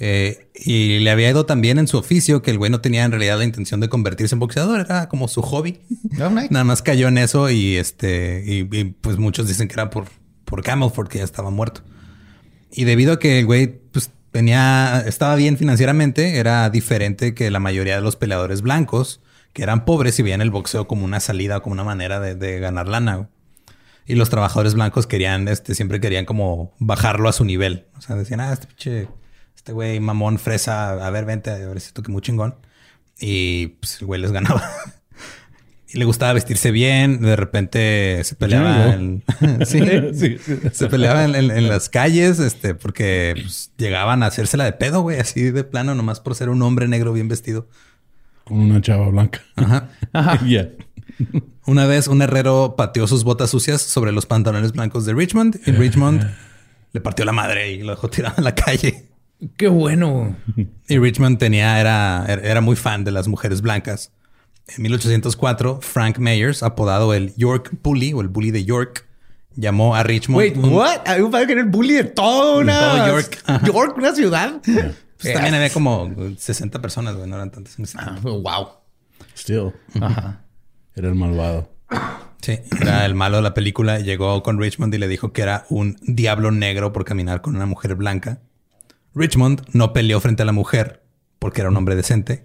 [0.00, 3.02] Eh, y le había ido tan bien en su oficio que el güey no tenía
[3.04, 5.80] en realidad la intención de convertirse en boxeador, era como su hobby.
[6.20, 6.48] Oh, nice.
[6.50, 10.04] Nada más cayó en eso y este, y, y, pues muchos dicen que era por,
[10.44, 11.80] por Camelford, que ya estaba muerto.
[12.70, 17.60] Y debido a que el güey pues tenía, estaba bien financieramente, era diferente que la
[17.60, 19.20] mayoría de los peleadores blancos,
[19.52, 22.60] que eran pobres y veían el boxeo como una salida, como una manera de, de
[22.60, 23.28] ganar lana.
[24.06, 27.86] Y los trabajadores blancos querían, este, siempre querían como bajarlo a su nivel.
[27.96, 29.08] O sea, decían, ah, este pinche,
[29.54, 32.56] este güey mamón, fresa, a ver, vente, a ver si que muy chingón.
[33.20, 34.62] Y pues el güey les ganaba.
[35.90, 37.20] y le gustaba vestirse bien.
[37.20, 39.24] De repente se peleaba en,
[39.66, 39.80] sí,
[40.14, 40.58] Sí, sí.
[40.72, 45.00] se peleaba en, en- en las calles, este, porque pues, llegaban a hacérsela de pedo,
[45.02, 47.68] güey, así de plano, nomás por ser un hombre negro bien vestido.
[48.44, 49.40] Con una chava blanca.
[49.56, 49.88] Ajá.
[50.46, 50.68] Ya.
[51.66, 55.72] Una vez un herrero pateó sus botas sucias sobre los pantalones blancos de Richmond y
[55.72, 56.24] Richmond
[56.92, 59.06] le partió la madre y lo dejó tirado en la calle.
[59.56, 60.36] Qué bueno.
[60.88, 64.12] Y Richmond tenía, era, era muy fan de las mujeres blancas.
[64.76, 69.06] En 1804, Frank Mayers, apodado el York Bully o el Bully de York,
[69.54, 70.38] llamó a Richmond.
[70.38, 71.00] Wait, un- what?
[71.06, 72.78] Hay un padre que era el bully de toda una...
[72.78, 73.42] todo York.
[73.46, 73.66] Ajá.
[73.66, 74.60] York, una ciudad.
[75.20, 77.76] Pues también había como 60 personas, güey, no eran tantas.
[77.96, 78.68] Ah, wow.
[79.36, 79.72] Still.
[80.00, 80.44] Ajá.
[80.94, 81.72] Era el malvado.
[82.40, 83.98] Sí, era el malo de la película.
[83.98, 87.66] Llegó con Richmond y le dijo que era un diablo negro por caminar con una
[87.66, 88.40] mujer blanca.
[89.14, 91.02] Richmond no peleó frente a la mujer
[91.38, 92.44] porque era un hombre decente.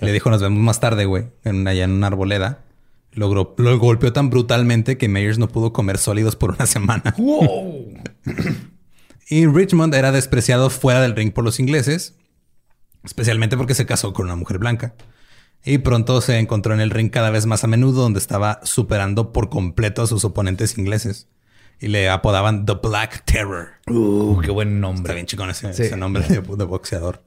[0.00, 2.64] Le dijo, nos vemos más tarde, güey, en, allá en una arboleda.
[3.12, 7.14] Logró, lo golpeó tan brutalmente que Meyers no pudo comer sólidos por una semana.
[7.18, 7.94] Wow.
[9.28, 12.16] Y Richmond era despreciado fuera del ring por los ingleses,
[13.04, 14.94] especialmente porque se casó con una mujer blanca.
[15.64, 19.32] Y pronto se encontró en el ring cada vez más a menudo, donde estaba superando
[19.32, 21.28] por completo a sus oponentes ingleses.
[21.80, 23.68] Y le apodaban The Black Terror.
[23.88, 25.14] Uh, qué buen Está nombre.
[25.14, 25.84] bien chingón ese, Sí.
[25.84, 27.22] ese nombre de, de boxeador.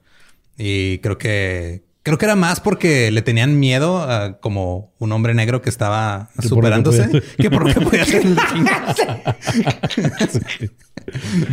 [0.58, 5.34] Y creo que creo que era más porque le tenían miedo a como un hombre
[5.34, 8.38] negro que estaba Que superándose que por lo que podía hacer el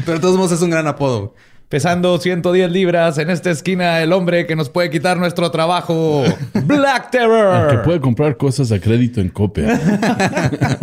[0.05, 1.35] Pero de todos modos es un gran apodo.
[1.69, 6.23] Pesando 110 libras en esta esquina, el hombre que nos puede quitar nuestro trabajo.
[6.67, 7.83] Black El que Terror.
[7.83, 9.81] puede comprar cosas a crédito en copia.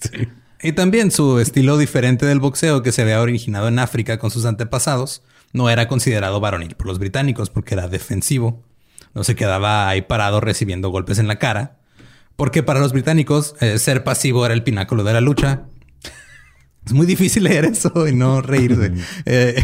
[0.00, 0.28] Sí.
[0.62, 4.44] Y también su estilo diferente del boxeo que se había originado en África con sus
[4.46, 8.62] antepasados no era considerado varonil por los británicos porque era defensivo.
[9.14, 11.78] No se quedaba ahí parado recibiendo golpes en la cara.
[12.36, 15.64] Porque para los británicos eh, ser pasivo era el pináculo de la lucha.
[16.86, 18.92] Es muy difícil leer eso y no reírse.
[19.26, 19.62] Eh,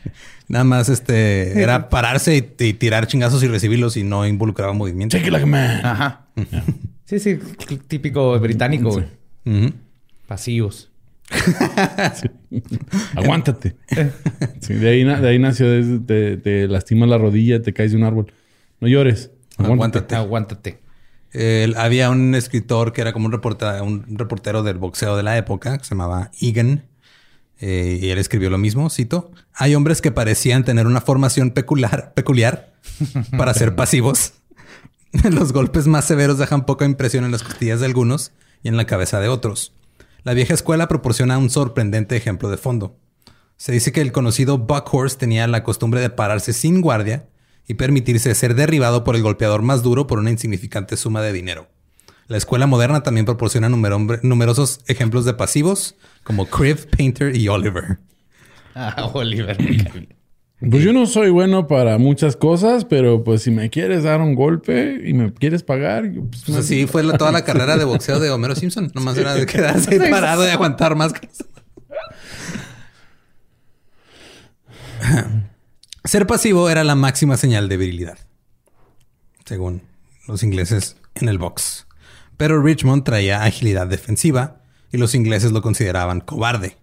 [0.48, 5.16] nada más este era pararse y, y tirar chingazos y recibirlos y no involucraba movimiento.
[5.16, 5.86] Check it like a man.
[5.86, 6.26] Ajá.
[7.04, 7.38] Sí, sí,
[7.86, 9.02] típico británico.
[10.26, 10.90] Pasivos.
[13.14, 13.76] Aguántate.
[14.60, 17.90] Sí, de, ahí, na- de ahí nació, de- te, te lastimas la rodilla, te caes
[17.92, 18.32] de un árbol.
[18.80, 19.30] No llores.
[19.56, 20.14] Aguántate.
[20.14, 20.80] Aguántate.
[21.76, 25.76] Había un escritor que era como un, reporta- un reportero del boxeo de la época
[25.78, 26.84] que se llamaba Egan.
[27.60, 29.30] eh, y él escribió lo mismo, cito.
[29.54, 32.72] Hay hombres que parecían tener una formación peculiar, peculiar
[33.36, 34.34] para ser pasivos.
[35.30, 38.84] Los golpes más severos dejan poca impresión en las costillas de algunos y en la
[38.86, 39.72] cabeza de otros.
[40.28, 42.98] La vieja escuela proporciona un sorprendente ejemplo de fondo.
[43.56, 47.30] Se dice que el conocido Buckhorse tenía la costumbre de pararse sin guardia
[47.66, 51.68] y permitirse ser derribado por el golpeador más duro por una insignificante suma de dinero.
[52.26, 57.96] La escuela moderna también proporciona numero- numerosos ejemplos de pasivos como Criv, Painter y Oliver.
[58.74, 59.56] Ah, Oliver.
[60.60, 64.34] Pues yo no soy bueno para muchas cosas, pero pues si me quieres dar un
[64.34, 68.18] golpe y me quieres pagar, pues, Pues así fue la- toda la carrera de boxeo
[68.18, 68.90] de Homero Simpson.
[68.94, 71.12] Nomás era de quedarse ahí parado y aguantar más.
[76.04, 78.18] Ser pasivo era la máxima señal de virilidad,
[79.44, 79.82] según
[80.26, 81.86] los ingleses en el box.
[82.36, 86.76] Pero Richmond traía agilidad defensiva y los ingleses lo consideraban cobarde,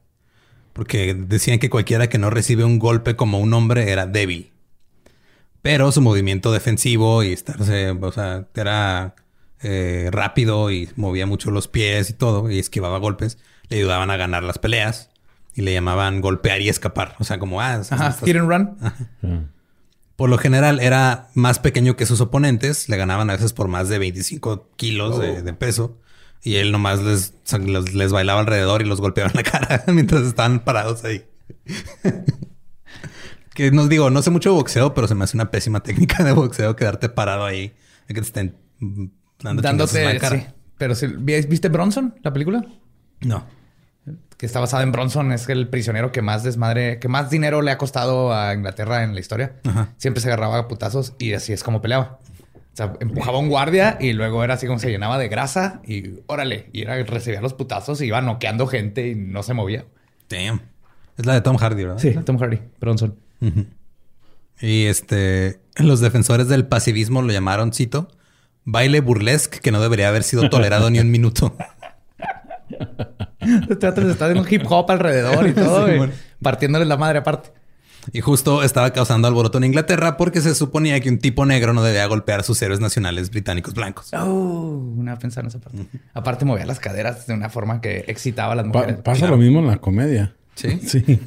[0.75, 4.51] porque decían que cualquiera que no recibe un golpe como un hombre era débil.
[5.61, 9.15] Pero su movimiento defensivo y estarse, o sea, era
[9.61, 13.38] eh, rápido y movía mucho los pies y todo y esquivaba golpes,
[13.69, 15.09] le ayudaban a ganar las peleas
[15.53, 17.15] y le llamaban golpear y escapar.
[17.19, 17.81] O sea, como, ah, Ajá.
[18.09, 19.49] estás- Hit and run.
[20.17, 23.88] Por lo general era más pequeño que sus oponentes, le ganaban a veces por más
[23.88, 25.97] de 25 kilos de, de peso
[26.45, 27.34] y él nomás les,
[27.93, 31.25] les bailaba alrededor y los golpeaba en la cara mientras estaban parados ahí.
[33.55, 36.23] que nos digo, no sé mucho de boxeo, pero se me hace una pésima técnica
[36.23, 37.73] de boxeo quedarte parado ahí,
[38.08, 39.05] que te estén mm,
[39.41, 40.13] dando chingazos en Dándote.
[40.13, 40.39] la cara.
[40.39, 40.47] sí.
[40.77, 42.63] Pero si, ¿viste Bronson, la película?
[43.21, 43.45] No.
[44.38, 45.31] Que está basada en Bronson.
[45.31, 49.13] Es el prisionero que más desmadre, que más dinero le ha costado a Inglaterra en
[49.13, 49.55] la historia.
[49.63, 49.93] Ajá.
[49.97, 52.19] Siempre se agarraba a putazos y así es como peleaba.
[52.75, 55.79] O sea, empujaba a un guardia y luego era así como se llenaba de grasa
[55.88, 56.69] y órale.
[56.73, 59.85] Y era recibía los putazos y iba noqueando gente y no se movía.
[60.27, 60.59] Damn.
[61.17, 62.23] Es la de Tom Hardy, ¿verdad?
[62.25, 63.15] Tom Hardy, Bronson.
[64.59, 68.09] Y este, los defensores del pasivismo lo llamaron, cito,
[68.65, 71.55] baile burlesque que no debería haber sido tolerado ni un minuto.
[73.69, 76.13] Este vato les está haciendo hip hop alrededor y todo, Sí, bueno.
[76.41, 77.51] partiéndoles la madre aparte.
[78.13, 81.83] Y justo estaba causando alboroto en Inglaterra porque se suponía que un tipo negro no
[81.83, 84.09] debía golpear a sus héroes nacionales británicos blancos.
[84.13, 85.79] Oh, una pensar en esa parte.
[86.13, 89.01] Aparte movía las caderas de una forma que excitaba a las Pa- mujeres.
[89.01, 90.35] pasa lo mismo en la comedia.
[90.55, 90.79] Sí.
[90.87, 91.03] Sí.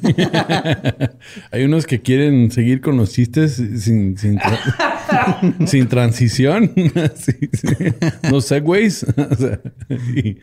[1.51, 6.71] Hay unos que quieren seguir con los chistes sin, sin, tra- sin transición.
[7.15, 7.67] Sí, sí.
[8.31, 9.03] No segways.
[9.03, 9.59] O sea,
[10.15, 10.37] y,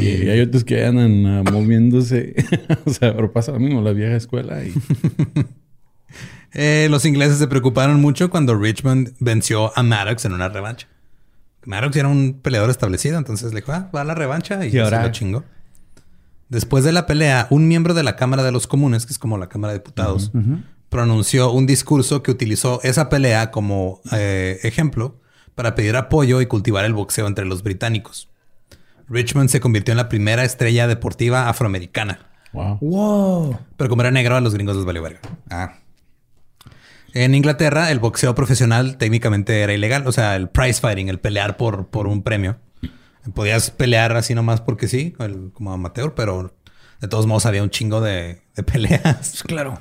[0.00, 2.34] y hay otros que andan moviéndose.
[2.86, 4.64] O sea, pero pasa lo mismo, la vieja escuela.
[4.64, 4.72] Y
[6.54, 10.86] Eh, los ingleses se preocuparon mucho cuando Richmond venció a Maddox en una revancha.
[11.64, 14.78] Maddox era un peleador establecido, entonces le dijo, ah, va a la revancha y, Y
[14.78, 15.44] ahora- se lo chingó.
[16.48, 19.38] Después de la pelea, un miembro de la Cámara de los Comunes, que es como
[19.38, 20.30] la Cámara de Diputados,
[20.90, 25.18] pronunció un discurso que utilizó esa pelea como eh, ejemplo
[25.54, 28.28] para pedir apoyo y cultivar el boxeo entre los británicos.
[29.08, 32.18] Richmond se convirtió en la primera estrella deportiva afroamericana.
[32.52, 32.76] wow.
[32.82, 33.58] Wow.
[33.78, 35.20] Pero como era negro, a los gringos les valió verga.
[35.48, 35.76] Ah,
[37.14, 40.06] En Inglaterra, el boxeo profesional técnicamente era ilegal.
[40.06, 42.58] O sea, el prize fighting, el pelear por, por un premio.
[43.34, 46.54] Podías pelear así nomás porque sí, el- como amateur, pero
[47.00, 49.42] de todos modos había un chingo de, de peleas.
[49.46, 49.78] claro.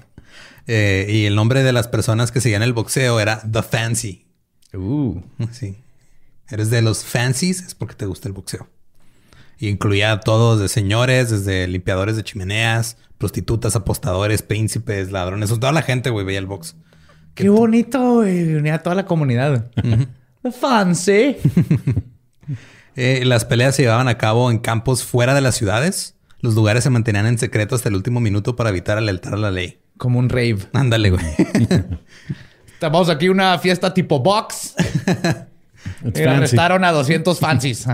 [0.67, 4.28] Eh, y el nombre de las personas que seguían el boxeo era The Fancy.
[4.74, 5.22] Uh.
[5.52, 5.78] Sí.
[6.50, 8.67] Eres de los fancies, es porque te gusta el boxeo.
[9.58, 15.50] Y incluía a todos, de señores, desde limpiadores de chimeneas, prostitutas, apostadores, príncipes, ladrones.
[15.50, 16.76] Toda la gente, güey, veía el box.
[17.36, 18.56] Qué bonito, güey.
[18.56, 19.72] Unía a toda la comunidad.
[20.60, 21.38] Fancy.
[22.98, 26.17] Eh, las peleas se llevaban a cabo en campos fuera de las ciudades.
[26.41, 29.50] Los lugares se mantenían en secreto hasta el último minuto para evitar alertar a la
[29.50, 29.80] ley.
[29.98, 30.58] Como un rave.
[30.74, 31.24] Ándale, güey.
[32.74, 34.76] Estamos aquí una fiesta tipo box.
[36.04, 37.88] It's y arrestaron a 200 fancies.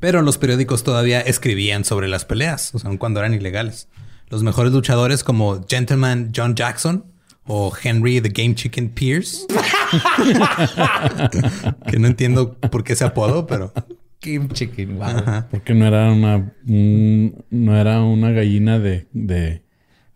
[0.00, 3.88] Pero los periódicos todavía escribían sobre las peleas, o sea, aun cuando eran ilegales.
[4.28, 7.06] Los mejores luchadores como Gentleman John Jackson
[7.48, 9.46] o Henry the Game Chicken Pierce.
[11.90, 13.72] que no entiendo por qué ese apodo, pero
[14.20, 14.98] Kim Chicken.
[14.98, 15.44] Wow.
[15.50, 19.62] Porque no era una, un- no era una gallina de, de,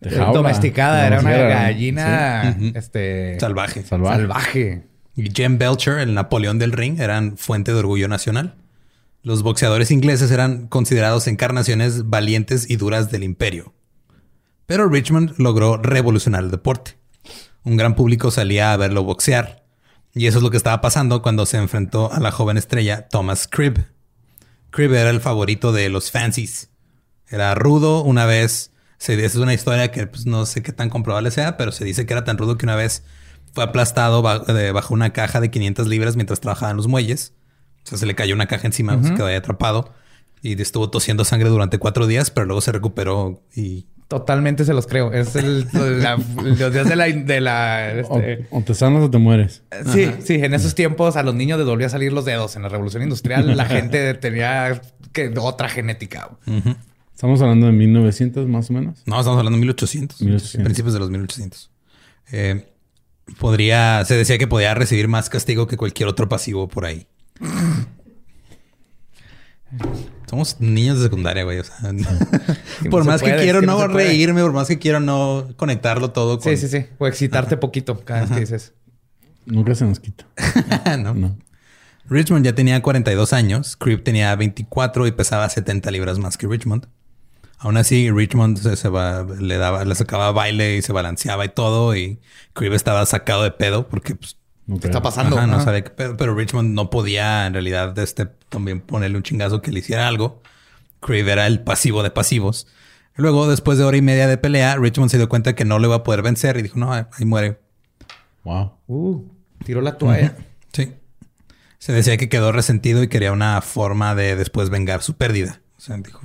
[0.00, 0.32] de jaula.
[0.32, 1.06] Domesticada.
[1.06, 3.82] Era una gallina este, salvaje.
[3.82, 4.16] Salvaje.
[4.18, 4.86] salvaje.
[5.14, 8.56] Y Jem Belcher, el Napoleón del ring, eran fuente de orgullo nacional.
[9.22, 13.72] Los boxeadores ingleses eran considerados encarnaciones valientes y duras del imperio.
[14.66, 16.92] Pero Richmond logró revolucionar el deporte.
[17.64, 19.62] Un gran público salía a verlo boxear.
[20.14, 23.48] Y eso es lo que estaba pasando cuando se enfrentó a la joven estrella Thomas
[23.48, 23.86] Cribb.
[24.70, 26.70] Cribb era el favorito de los fancies.
[27.28, 28.72] Era rudo una vez.
[28.98, 31.84] Se, esa es una historia que pues, no sé qué tan comprobable sea, pero se
[31.84, 33.04] dice que era tan rudo que una vez
[33.52, 37.34] fue aplastado bajo una caja de 500 libras mientras trabajaba en los muelles.
[37.84, 39.92] O sea, se le cayó una caja encima, se quedó ahí atrapado.
[40.40, 43.86] Y estuvo tosiendo sangre durante cuatro días, pero luego se recuperó y...
[44.12, 45.10] Totalmente se los creo.
[45.10, 47.06] Es el, la- los días de la...
[47.06, 49.62] De la O, este, o te sanas o te mueres.
[49.90, 52.54] Sí, sí, en esos tiempos a los niños les volvía a salir los dedos.
[52.56, 56.28] En la revolución industrial la gente tenía que otra genética.
[57.14, 59.02] Estamos hablando de 1900 más o menos.
[59.06, 60.20] No, estamos hablando de 1800.
[60.20, 60.62] 1800.
[60.62, 61.70] Principios de los 1800.
[62.32, 62.66] Eh,
[63.38, 64.04] podría...
[64.04, 67.06] Se decía que podía recibir más castigo que cualquier otro pasivo por ahí.
[70.32, 71.58] Somos niños de secundaria, güey.
[71.58, 71.76] O sea,
[72.90, 76.10] por más puede, que es quiero que no reírme, por más que quiero no conectarlo
[76.12, 76.56] todo con...
[76.56, 76.86] Sí, sí, sí.
[76.96, 78.72] O excitarte poquito cada vez que dices.
[79.44, 80.24] Nunca se nos quita.
[80.98, 81.12] no.
[81.12, 81.36] No.
[82.08, 86.86] Richmond ya tenía 42 años, Cribb tenía 24 y pesaba 70 libras más que Richmond.
[87.58, 91.50] Aún así, Richmond se, se va- le daba, le sacaba baile y se balanceaba y
[91.50, 92.20] todo, y
[92.54, 95.36] Cribb estaba sacado de pedo porque pues, No ¿Qué está pasando?
[95.36, 95.82] ajá, no Ajá.
[95.82, 99.80] qué pedo, pero Richmond no podía en realidad este, también ponerle un chingazo que le
[99.80, 100.40] hiciera algo.
[101.00, 102.68] Cribb era el pasivo de pasivos.
[103.16, 105.86] Luego, después de hora y media de pelea, Richmond se dio cuenta que no le
[105.86, 107.58] iba a poder vencer y dijo, no, ahí muere.
[108.44, 108.72] Wow.
[108.86, 109.22] Uh,
[109.64, 110.36] tiró la toalla.
[110.72, 110.92] Sí.
[111.78, 115.60] Se decía que quedó resentido y quería una forma de después vengar su pérdida.
[115.76, 116.20] O sea, dijo,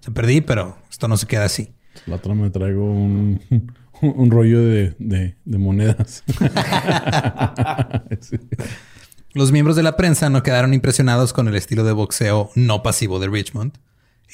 [0.00, 1.72] se perdí, pero esto no se queda así.
[2.06, 3.40] La otra me traigo un,
[4.02, 6.22] un rollo de, de- de monedas.
[8.20, 8.36] Sí.
[9.32, 13.18] Los miembros de la prensa no quedaron impresionados con el estilo de boxeo no pasivo
[13.18, 13.74] de Richmond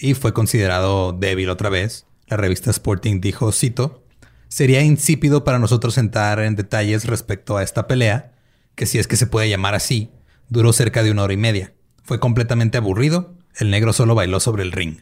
[0.00, 2.06] y fue considerado débil otra vez.
[2.28, 4.04] La revista Sporting dijo, cito,
[4.48, 8.32] sería insípido para nosotros entrar en detalles respecto a esta pelea,
[8.74, 10.10] que si es que se puede llamar así,
[10.48, 11.72] duró cerca de una hora y media.
[12.04, 13.34] Fue completamente aburrido.
[13.56, 14.98] El negro solo bailó sobre el ring.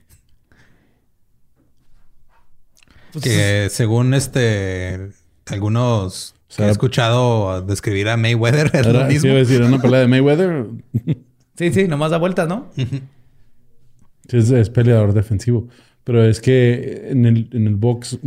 [3.22, 5.10] Que según este
[5.46, 9.28] algunos que sea, he escuchado describir a Mayweather es lo mismo.
[9.30, 10.66] iba a decir, una pelea de Mayweather.
[11.56, 12.68] Sí, sí, nomás da vueltas, ¿no?
[12.74, 15.68] Sí, es, es peleador defensivo.
[16.04, 18.18] Pero es que en el, en el box,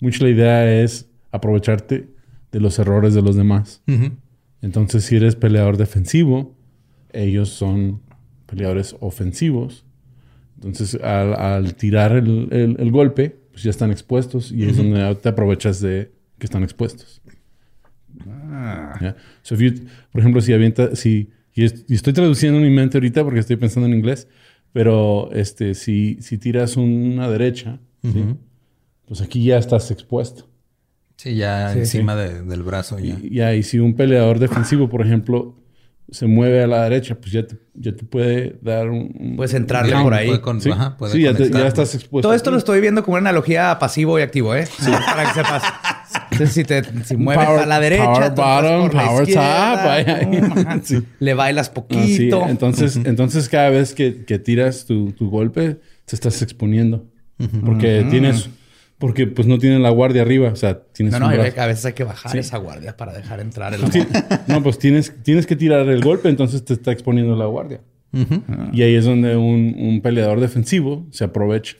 [0.00, 2.08] mucho la idea es aprovecharte
[2.50, 3.82] de los errores de los demás.
[4.62, 6.56] Entonces, si eres peleador defensivo,
[7.12, 8.00] ellos son
[8.46, 9.84] peleadores ofensivos.
[10.56, 15.14] Entonces, al, al tirar el, el- el golpe, pues ya están expuestos y es donde
[15.16, 17.20] te aprovechas de que están expuestos.
[19.00, 19.16] ¿Ya?
[19.42, 22.70] So, if you- por ejemplo, si avienta, si, y, es- y estoy traduciendo en mi
[22.70, 24.28] mente ahorita porque estoy pensando en inglés,
[24.72, 28.24] pero este, si, si tiras una derecha, ¿sí?
[29.06, 30.48] pues aquí ya estás expuesto.
[31.16, 33.18] Sí, ya Sí, encima de- del brazo ya.
[33.22, 35.61] Y, ya, y si un peleador defensivo, por ejemplo,
[36.10, 39.34] se mueve a la derecha, pues ya te, ya te puede dar un...
[39.36, 40.26] Puedes entrarle por ahí.
[40.26, 41.62] puede con- Sí, ajá, puede Sí, ya, te- conectar.
[41.62, 42.28] ya estás expuesto.
[42.28, 44.66] Todo esto lo estoy viendo como una analogía a pasivo y activo, ¿eh?
[45.06, 45.62] Para que sepas.
[46.32, 50.80] Entonces, si, te, si mueves Power- a la derecha, power bottom, power top, ahí, ahí.
[50.82, 51.02] Sí.
[51.18, 52.46] le bailas Ah, sí, poquito.
[52.48, 57.06] Entonces, entonces cada vez que, que tiras tu, tu golpe, te estás exponiendo.
[57.64, 58.48] Porque tienes...
[59.02, 60.50] Porque pues no tienes la guardia arriba.
[60.50, 61.60] O sea, tienes no, no, un brazo.
[61.60, 62.38] a veces hay que bajar Sí.
[62.38, 64.06] esa guardia para dejar entrar el ti-
[64.46, 67.80] no, pues tienes, tienes que tirar el golpe, entonces te está exponiendo la guardia.
[68.12, 68.42] Ujú.
[68.72, 71.76] Y ahí es donde un, un peleador defensivo se aprovecha.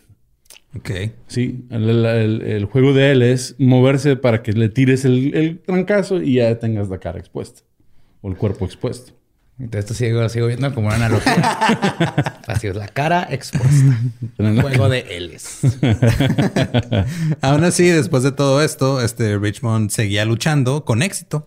[0.77, 0.91] Ok.
[1.29, 5.33] Sí, el, el- el- el juego de él es moverse para que le tires el,
[5.35, 7.62] el trancazo y ya tengas la cara expuesta
[8.20, 9.12] o el cuerpo expuesto.
[9.59, 11.35] Entonces esto sigo, sigo viendo como una analogía.
[12.47, 14.01] Así es la cara expuesta.
[14.37, 15.61] Juego de L's.
[17.43, 21.47] Aún así, después de todo esto, este Richmond seguía luchando con éxito.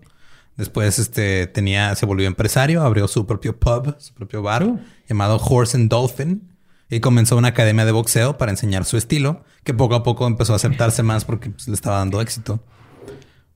[0.56, 4.80] Después este, tenía, se volvió empresario, abrió su propio pub, su propio bar, Uh.
[5.10, 6.50] llamado Horse and Dolphin,
[6.90, 10.54] y comenzó una academia de boxeo para enseñar su estilo, que poco a poco empezó
[10.54, 12.64] a aceptarse más porque pues, le estaba dando éxito.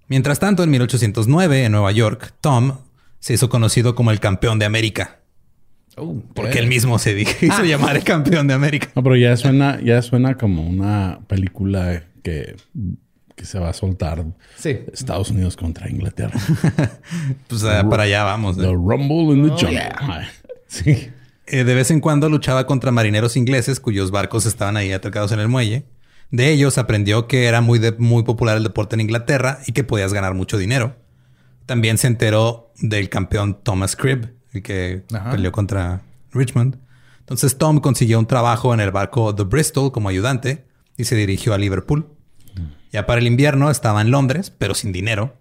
[0.09, 2.79] Mientras tanto, en 1809, en Nueva York, Tom
[3.19, 5.15] se hizo conocido como el campeón de América,
[5.97, 6.61] Uh, porque bueno.
[6.61, 8.89] él mismo se hizo llamar el campeón de América.
[8.95, 12.55] No, pero ya suena, ya suena como una película que,
[13.35, 14.23] que se va a soltar.
[14.55, 14.77] Sí.
[14.93, 16.39] Estados Unidos contra Inglaterra.
[17.47, 18.57] Pues ah, para allá vamos.
[18.57, 18.61] ¿eh?
[18.61, 19.71] The Rumble in the Oh, Jungle.
[19.71, 20.29] yeah.
[20.67, 21.09] Sí.
[21.47, 25.39] Eh, de vez en cuando luchaba contra marineros ingleses cuyos barcos estaban ahí atracados en
[25.39, 25.83] el muelle.
[26.31, 29.83] De ellos aprendió que era muy, de- muy popular el deporte en Inglaterra y que
[29.83, 30.95] podías ganar mucho dinero.
[31.69, 35.29] También se enteró del campeón Thomas Cribb, el que Ajá.
[35.29, 36.01] peleó contra
[36.31, 36.79] Richmond.
[37.19, 40.65] Entonces Tom consiguió un trabajo en el barco The Bristol como ayudante
[40.97, 42.07] y se dirigió a Liverpool.
[42.91, 45.37] Ya para el invierno estaba en Londres, pero sin dinero.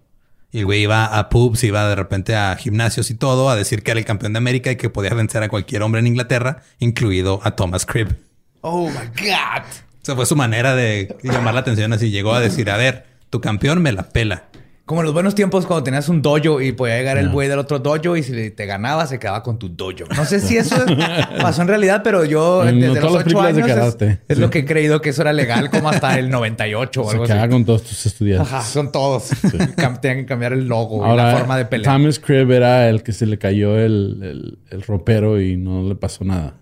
[0.51, 3.81] Y el güey iba a pubs, iba de repente a gimnasios y todo, a decir
[3.81, 6.61] que era el campeón de América y que podía vencer a cualquier hombre en Inglaterra,
[6.77, 8.15] incluido a Thomas Cribb.
[8.61, 9.65] Oh my God.
[10.03, 11.91] Esa fue su manera de llamar la atención.
[11.91, 14.49] Así llegó a decir, a ver, tu campeón me la pela.
[14.89, 17.59] Como en los buenos tiempos cuando tenías un dojo y podía llegar el güey del
[17.59, 20.05] otro dojo y si te ganaba se quedaba con tu dojo.
[20.17, 20.75] No sé si eso
[21.39, 24.19] pasó en realidad, pero yo desde los ocho años es, karate.
[24.27, 24.41] es Sí.
[24.41, 27.25] lo que he creído que eso era legal como hasta el 98 o Se algo
[27.27, 27.51] queda así.
[27.51, 28.51] con todos tus estudiantes.
[28.51, 29.29] Ajá, son todos.
[30.01, 31.93] Tenían que cambiar el logo y la forma de pelear.
[31.95, 35.93] Thomas Cribb era el que se le cayó el, el, el ropero y no le
[35.93, 36.55] pasó nada.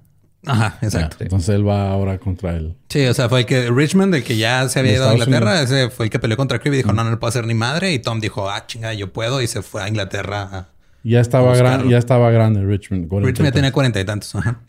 [0.46, 1.18] Ajá, exacto.
[1.20, 2.76] Ya, Entonces él va ahora contra él.
[2.90, 5.62] Sí, o sea, fue el que Richmond, el que ya se había ido a Inglaterra,
[5.62, 7.54] ese fue el que peleó contra Cribb y dijo, no, no le puedo hacer ni
[7.54, 7.92] madre.
[7.94, 9.42] Y Tom dijo, ah, chinga, yo puedo.
[9.42, 10.42] Y se fue a Inglaterra.
[10.44, 10.68] a-
[11.04, 13.12] Ya estaba, gran, ya estaba grande Richmond.
[13.12, 14.36] Richmond ya tenía cuarenta y tantos.
[14.36, 14.62] Ajá.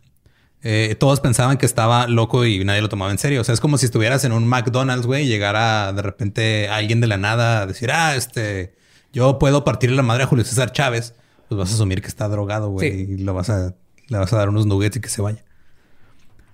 [0.64, 3.40] Eh, todos pensaban que estaba loco y nadie lo tomaba en serio.
[3.40, 7.00] O sea, es como si estuvieras en un McDonald's, güey, y llegara de repente alguien
[7.00, 8.74] de la nada a decir, ah, este,
[9.12, 11.14] yo puedo partirle la madre a Julio César Chávez.
[11.48, 13.06] Pues vas a asumir que está drogado, güey, Sí.
[13.12, 13.74] y lo vas a,
[14.08, 15.44] le vas a dar unos nuggets y que se vaya.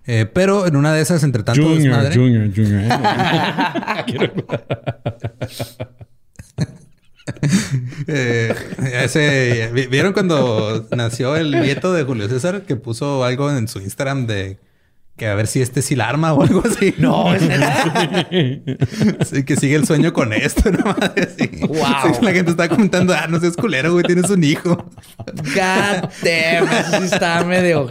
[0.06, 2.82] Eh, pero en una de esas, entre tanto Junior, desmadre- Junior, Junior.
[2.84, 2.88] ¿eh?
[8.06, 8.54] Eh,
[9.02, 13.80] ese, ¿vi- ¿Vieron cuando nació el nieto de Julio César que puso algo en su
[13.80, 14.58] Instagram de
[15.16, 16.94] que a ver si este sí la arma o algo así?
[16.98, 17.42] No, es.
[19.30, 20.84] Sí, que sigue el sueño con esto, ¿no?
[20.84, 21.48] Madre, sí.
[21.66, 21.78] Wow.
[22.14, 24.76] Sí, la gente está comentando, ah, no seas culero, güey, tienes un hijo.
[25.16, 26.68] God damn.
[26.70, 27.90] Eso sí está medio...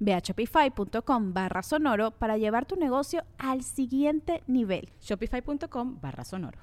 [0.00, 4.90] Ve a shopify.com barra sonoro para llevar tu negocio al siguiente nivel.
[5.00, 6.58] Shopify.com barra sonoro.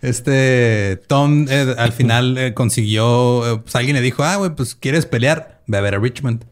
[0.00, 4.74] Este Tom eh, al final eh, consiguió, eh, pues alguien le dijo, ah, güey, pues
[4.74, 6.44] quieres pelear, ve a ver a Richmond.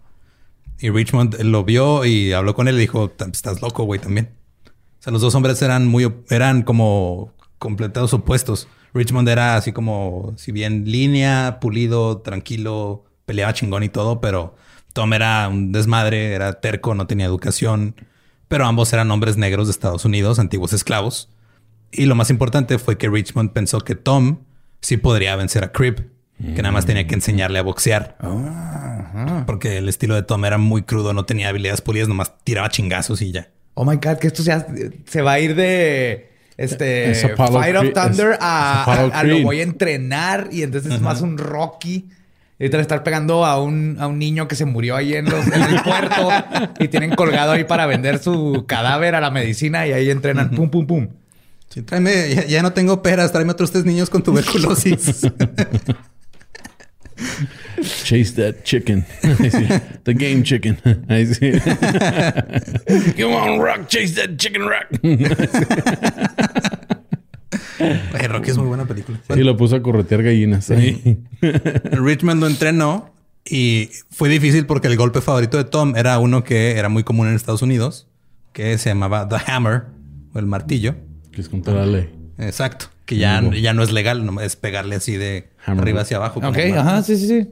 [0.79, 4.31] Y Richmond lo vio y habló con él y dijo, estás loco, güey, también.
[4.67, 8.69] O sea, los dos hombres eran muy, eran como completados opuestos.
[8.93, 14.55] Richmond era así como, si bien línea, pulido, tranquilo, peleaba chingón y todo, pero
[14.95, 17.95] Tom era un desmadre, era terco, no tenía educación.
[18.49, 21.29] Pero ambos eran hombres negros de Estados Unidos, antiguos esclavos.
[21.93, 24.39] Y lo más importante fue que Richmond pensó que Tom
[24.81, 28.17] sí podría vencer a Cribb, que nada más tenía que enseñarle a boxear.
[29.47, 33.23] Porque el estilo de Tom era muy crudo, no tenía habilidades pulidas, nomás tiraba chingazos
[33.23, 33.49] y ya.
[33.75, 34.67] Oh my God, que esto ya
[35.07, 39.19] se va a ir de este Es Fight of Thunder es- a, es Apollo a-
[39.21, 42.09] a lo voy a entrenar y entonces es más un Rocky.
[42.59, 45.25] Y ahorita le estar pegando a un, a un niño que se murió ahí en,
[45.25, 46.29] los, en el puerto
[46.79, 50.71] y tienen colgado ahí para vender su cadáver a la medicina y ahí entrenan pum,
[50.71, 51.09] pum, pum.
[51.69, 55.23] Sí, tráeme, ya, ya no tengo peras, tráeme otros tres niños con tuberculosis.
[58.05, 59.05] Chase that chicken.
[60.05, 60.77] The game chicken.
[63.17, 63.89] Come on, Rock.
[63.89, 64.87] Chase that chicken, Rock.
[68.15, 69.19] Oye, Rocky es muy buena película.
[69.35, 70.71] Y lo puso a corretear gallinas.
[70.71, 71.19] ahí.
[71.93, 73.11] Richmond lo entrenó
[73.45, 77.29] y fue difícil porque el golpe favorito de Tom era uno que era muy común
[77.29, 78.07] en Estados Unidos,
[78.53, 79.85] que se llamaba The Hammer
[80.33, 80.95] o el martillo.
[81.33, 82.11] Que es contra la ley.
[82.39, 82.87] Exacto.
[83.05, 85.83] Que ya, ya no es legal, no es pegarle así de Hammer.
[85.83, 86.41] arriba hacia abajo.
[86.43, 87.49] Ok, ajá, sí, sí, sí.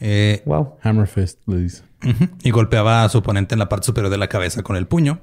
[0.00, 0.74] Eh, Wow.
[0.82, 1.82] Hammerfest le dice.
[2.42, 5.20] Y golpeaba a su oponente en la parte superior de la cabeza con el puño.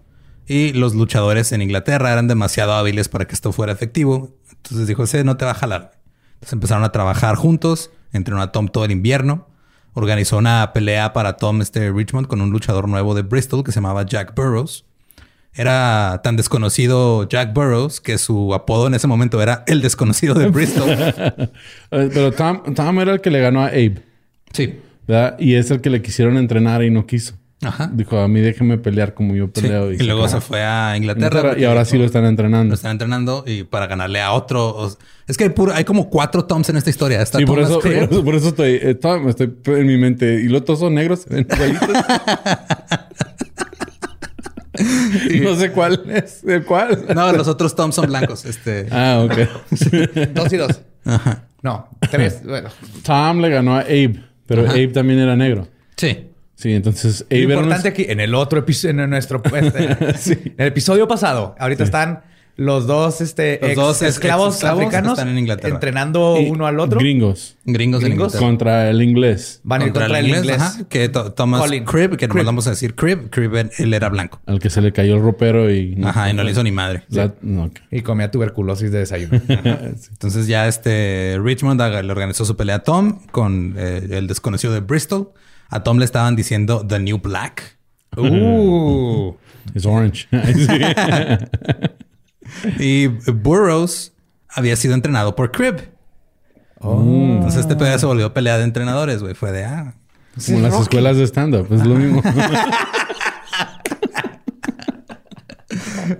[0.47, 4.35] Y los luchadores en Inglaterra eran demasiado hábiles para que esto fuera efectivo.
[4.51, 5.91] Entonces dijo, ese no te va a jalar.
[6.35, 7.91] Entonces empezaron a trabajar juntos.
[8.11, 9.47] Entrenó a Tom todo el invierno.
[9.93, 13.75] Organizó una pelea para Tom este Richmond con un luchador nuevo de Bristol que se
[13.75, 14.85] llamaba Jack Burrows.
[15.55, 20.47] Era tan desconocido Jack Burrows que su apodo en ese momento era el desconocido de
[20.47, 20.89] Bristol.
[21.91, 24.03] Eh, Pero Tom, Tom era el que le ganó a Abe.
[24.51, 24.79] sí.
[25.07, 25.35] ¿verdad?
[25.37, 27.35] Y es el que le quisieron entrenar y no quiso.
[27.63, 27.89] Ajá.
[27.93, 29.61] Dijo, a mí déjeme pelear como yo Sí.
[29.61, 29.91] peleo.
[29.91, 31.39] Y luego se fue a Inglaterra.
[31.39, 32.73] Inglaterra, y ahora sí lo están Lo entrenando.
[32.75, 34.67] están entrenando y para ganarle a otro.
[34.69, 34.97] o-
[35.27, 37.21] Es que hay, puro- hay como cuatro Toms en esta historia.
[37.21, 40.41] Está Sí, por eso, por eso, por eso estoy, eh, Tom, estoy en mi mente.
[40.41, 41.89] Y los todos son negros, igualitos.
[45.41, 46.43] no sé cuál es.
[46.43, 47.05] ¿El cuál?
[47.13, 48.45] No, los otros Toms son blancos.
[48.45, 48.87] Este.
[48.91, 49.33] Ah, ok.
[50.33, 50.81] Dos y dos.
[51.05, 51.43] Ajá.
[51.61, 52.41] No, tres.
[52.43, 52.69] Bueno,
[53.03, 55.67] Tom le ganó a Abe, pero Abe también era negro.
[55.95, 56.27] Sí.
[56.55, 60.33] Sí, entonces lo importante aquí, en el otro episodio, en nuestro, este, Sí.
[60.45, 62.21] en el episodio pasado, ahorita están
[62.55, 65.73] los dos, este, Los ex- dos ex- esclavos, ex- africanos están en Inglaterra.
[65.73, 66.99] entrenando y- uno al otro.
[66.99, 67.57] Gringos.
[67.65, 68.03] Gringos, Gringos
[68.35, 68.39] Inglaterra.
[68.39, 69.59] Contra el inglés.
[69.63, 70.61] Van a ir contra, el inglés.
[70.61, 71.83] ajá, que to- Thomas Colin.
[71.83, 73.31] Cribb, que nos vamos a decir Cribb.
[73.31, 74.39] Cribb, él- era blanco.
[74.45, 75.99] Al que se le cayó el ropero y...
[76.03, 77.01] Ajá, y no le hizo ni madre.
[77.09, 77.71] La- no.
[77.89, 79.41] Y comía tuberculosis de desayuno.
[79.47, 84.81] Entonces ya este Richmond le organizó su pelea a Tom con eh, el desconocido de
[84.81, 85.31] Bristol.
[85.73, 87.79] A Tom le estaban diciendo The New Black.
[88.15, 89.33] uh.
[89.73, 90.27] Es orange.
[92.77, 94.13] Y Burroughs
[94.47, 95.77] había sido entrenado por Cribb.
[96.79, 97.01] Oh.
[97.01, 99.33] Entonces este pelea se volvió pelea de entrenadores, güey.
[99.33, 99.95] Fue de, ah,
[100.45, 101.65] Como las escuelas de stand-up.
[101.73, 102.21] Es lo mismo.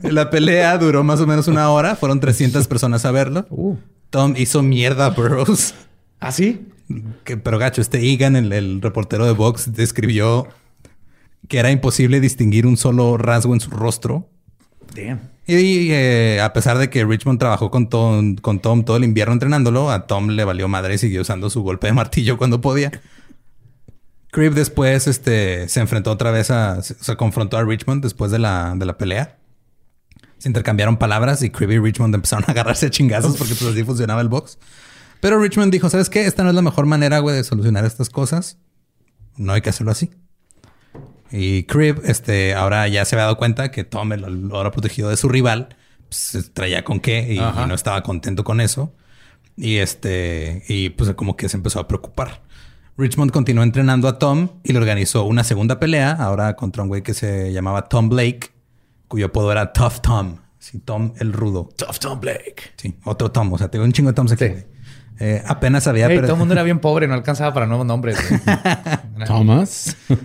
[0.02, 1.96] La pelea duró más o menos una hora.
[1.96, 3.46] Fueron 300 personas a verlo.
[3.52, 3.76] Uh.
[4.10, 5.76] Tom hizo mierda a Burroughs.
[6.20, 6.68] ¿Ah, sí?
[7.24, 10.48] Que, pero gacho, este Egan, el, el reportero de Vox, describió
[11.48, 14.30] que era imposible distinguir un solo rasgo en su rostro.
[14.96, 15.34] Damn.
[15.46, 19.34] Y eh, a pesar de que Richmond trabajó con Tom, con Tom todo el invierno
[19.34, 22.92] entrenándolo, a Tom le valió madre y siguió usando su golpe de martillo cuando podía.
[24.32, 26.82] Cribb después este, se enfrentó otra vez a...
[26.82, 29.38] Se, confrontó a Richmond después de la, de la pelea.
[30.38, 33.84] Se intercambiaron palabras y Cribb y Richmond empezaron a agarrarse a chingazos porque pues así
[33.84, 34.58] funcionaba el box.
[35.24, 36.26] Pero Richmond dijo, ¿sabes qué?
[36.26, 38.58] Esta no es la mejor manera, güey, de solucionar estas cosas.
[39.38, 40.12] No hay que hacerlo así.
[41.32, 45.16] Y Cribb, este, ahora ya se había dado cuenta que Tom, el ahora protegido de
[45.16, 45.78] su rival,
[46.10, 48.94] pues, traía con qué y no estaba contento con eso.
[49.56, 52.42] Y este, y pues como que se empezó a preocupar.
[52.98, 57.02] Richmond continuó entrenando a Tom y le organizó una segunda pelea, ahora contra un güey
[57.02, 58.52] que se llamaba Tom Blake,
[59.08, 60.40] cuyo apodo era Tough Tom.
[60.60, 61.70] Sí, Tom el rudo.
[61.78, 62.74] Tough Tom Blake.
[62.76, 63.54] Sí, otro Tom.
[63.54, 64.48] O sea, tengo un chingo de Toms aquí.
[64.48, 64.73] Sí.
[65.20, 67.86] Eh, apenas había Hey, perdido- todo el mundo era bien pobre, no alcanzaba para nuevos
[67.86, 68.18] nombres.
[69.28, 69.96] Thomas.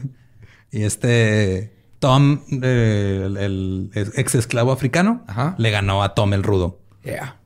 [0.71, 5.55] Y este Tom, eh, el, el ex esclavo africano, Ajá.
[5.57, 6.81] le ganó a Tom el rudo.
[7.03, 7.37] yeah.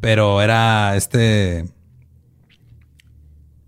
[0.00, 1.66] Pero era este.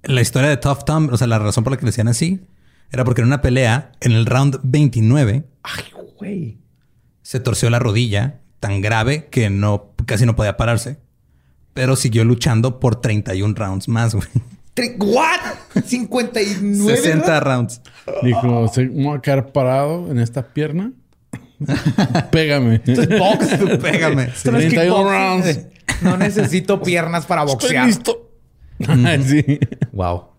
[0.03, 2.47] La historia de Tough Tom, o sea, la razón por la que le decían así,
[2.91, 5.85] era porque en una pelea, en el round 29, Ay,
[6.19, 6.59] güey.
[7.23, 10.99] se torció la rodilla tan grave que no, casi no podía pararse.
[11.79, 14.27] Pero siguió luchando por 31 rounds más, güey.
[14.99, 15.39] ¿What?
[15.87, 16.97] 59.
[16.97, 17.81] 60 rounds.
[18.21, 20.91] Dijo, ¿se me voy a quedar parado en esta pierna?
[22.33, 22.83] Pégame.
[22.85, 23.47] Esto es box.
[23.81, 24.25] Pégame.
[24.25, 25.07] Es 31 kickboxing.
[25.07, 25.67] rounds.
[26.03, 27.87] No necesito piernas para Estoy boxear.
[27.87, 28.29] listo.
[29.25, 29.61] sí.
[29.93, 30.31] Wow.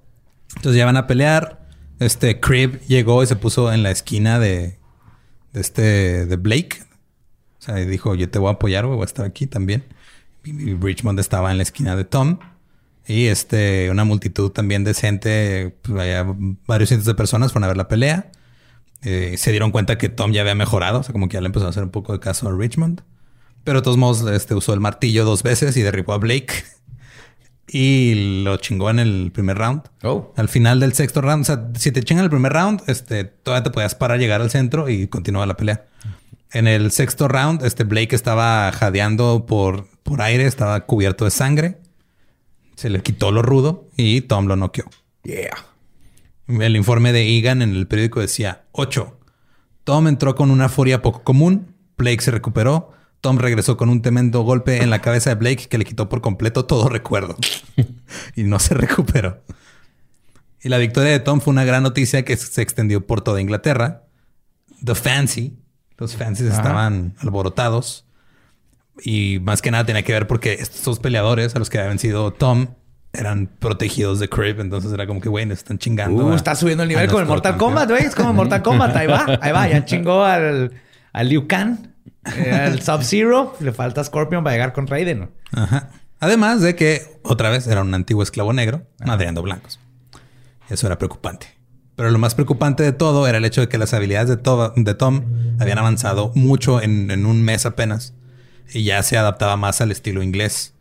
[0.57, 1.65] Entonces ya van a pelear.
[2.01, 4.77] Este Cribb llegó y se puso en la esquina de,
[5.53, 6.79] de este de Blake.
[7.59, 9.85] O sea, y dijo, yo te voy a apoyar, güey, voy a estar aquí también.
[10.43, 12.39] Richmond estaba en la esquina de Tom.
[13.07, 16.25] Y este, una multitud también de gente, pues,
[16.67, 18.31] varios cientos de personas fueron a ver la pelea.
[19.01, 21.47] Eh, se dieron cuenta que Tom ya había mejorado, o sea, como que ya le
[21.47, 23.01] empezó a hacer un poco de caso a Richmond.
[23.63, 26.53] Pero de todos modos, este, usó el martillo dos veces y derribó a Blake.
[27.67, 29.83] y lo chingó en el primer round.
[30.03, 30.33] Oh.
[30.35, 33.63] Al final del sexto round, o sea, si te chingan el primer round, este, todavía
[33.63, 35.85] te podías parar, llegar al centro y continuar la pelea.
[36.51, 41.77] En el sexto round, este Blake estaba jadeando por, por aire, estaba cubierto de sangre.
[42.75, 44.85] Se le quitó lo rudo y Tom lo noqueó.
[45.23, 45.55] Yeah.
[46.47, 49.19] El informe de Egan en el periódico decía 8.
[49.83, 51.75] Tom entró con una furia poco común.
[51.95, 52.91] Blake se recuperó.
[53.21, 56.21] Tom regresó con un tremendo golpe en la cabeza de Blake que le quitó por
[56.21, 57.37] completo todo recuerdo.
[58.35, 59.43] y no se recuperó.
[60.63, 64.05] Y la victoria de Tom fue una gran noticia que se extendió por toda Inglaterra.
[64.83, 65.59] The Fancy,
[65.97, 68.08] los Fancies estaban alborotados.
[69.03, 72.31] Y más que nada tenía que ver porque estos peleadores a los que había vencido
[72.33, 72.67] Tom
[73.13, 74.59] eran protegidos de Crib.
[74.59, 76.25] Entonces era como que, güey, están chingando.
[76.25, 78.03] Uh, a- está subiendo el nivel con el Mortal Kombat, güey.
[78.03, 78.95] Es como Mortal Kombat.
[78.95, 79.67] Ahí va, ahí va.
[79.67, 80.71] Ya chingó al,
[81.13, 81.77] al Liu Kang,
[82.37, 83.55] eh, al Sub-Zero.
[83.59, 85.29] Le falta Scorpion para llegar con Raiden.
[85.51, 85.89] Ajá.
[86.19, 89.79] Además de que otra vez era un antiguo esclavo negro madreando blancos.
[90.69, 91.47] Eso era preocupante.
[91.95, 94.73] Pero lo más preocupante de todo era el hecho de que las habilidades de, To-
[94.75, 95.23] de Tom
[95.59, 98.13] habían avanzado mucho en, en un mes apenas
[98.73, 100.73] y ya se adaptaba más al estilo inglés.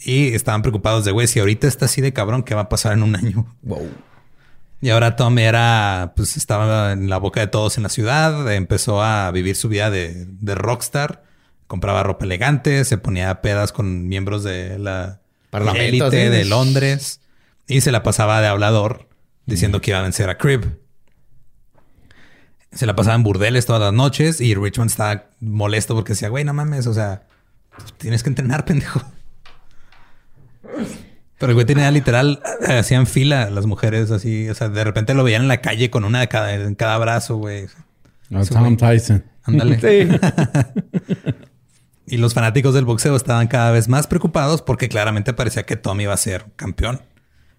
[0.00, 2.92] Y estaban preocupados de, güey, si ahorita está así de cabrón, ¿qué va a pasar
[2.92, 3.46] en un año?
[3.62, 3.88] Wow.
[4.80, 9.02] Y ahora Tom era, pues estaba en la boca de todos en la ciudad, empezó
[9.02, 11.24] a vivir su vida de, de rockstar,
[11.66, 15.20] compraba ropa elegante, se ponía a pedas con miembros de la
[15.74, 16.16] élite sí.
[16.16, 17.20] de Londres
[17.66, 19.08] y se la pasaba de hablador
[19.46, 20.78] diciendo que iba a vencer a Crib.
[22.72, 26.44] Se la pasaba en burdeles todas las noches y Richmond estaba molesto porque decía, güey,
[26.44, 27.22] no mames, o sea,
[27.96, 29.02] tienes que entrenar, pendejo.
[31.38, 35.24] Pero el güey tenía literal, hacían fila las mujeres así, o sea, de repente lo
[35.24, 37.66] veían en la calle con una de cada, en cada brazo, güey.
[38.50, 38.76] Tom.
[38.76, 39.24] Tyson.
[39.44, 39.80] Ándale.
[39.80, 40.08] Sí.
[42.10, 46.00] Y los fanáticos del boxeo estaban cada vez más preocupados porque claramente parecía que Tom
[46.00, 47.02] iba a ser campeón,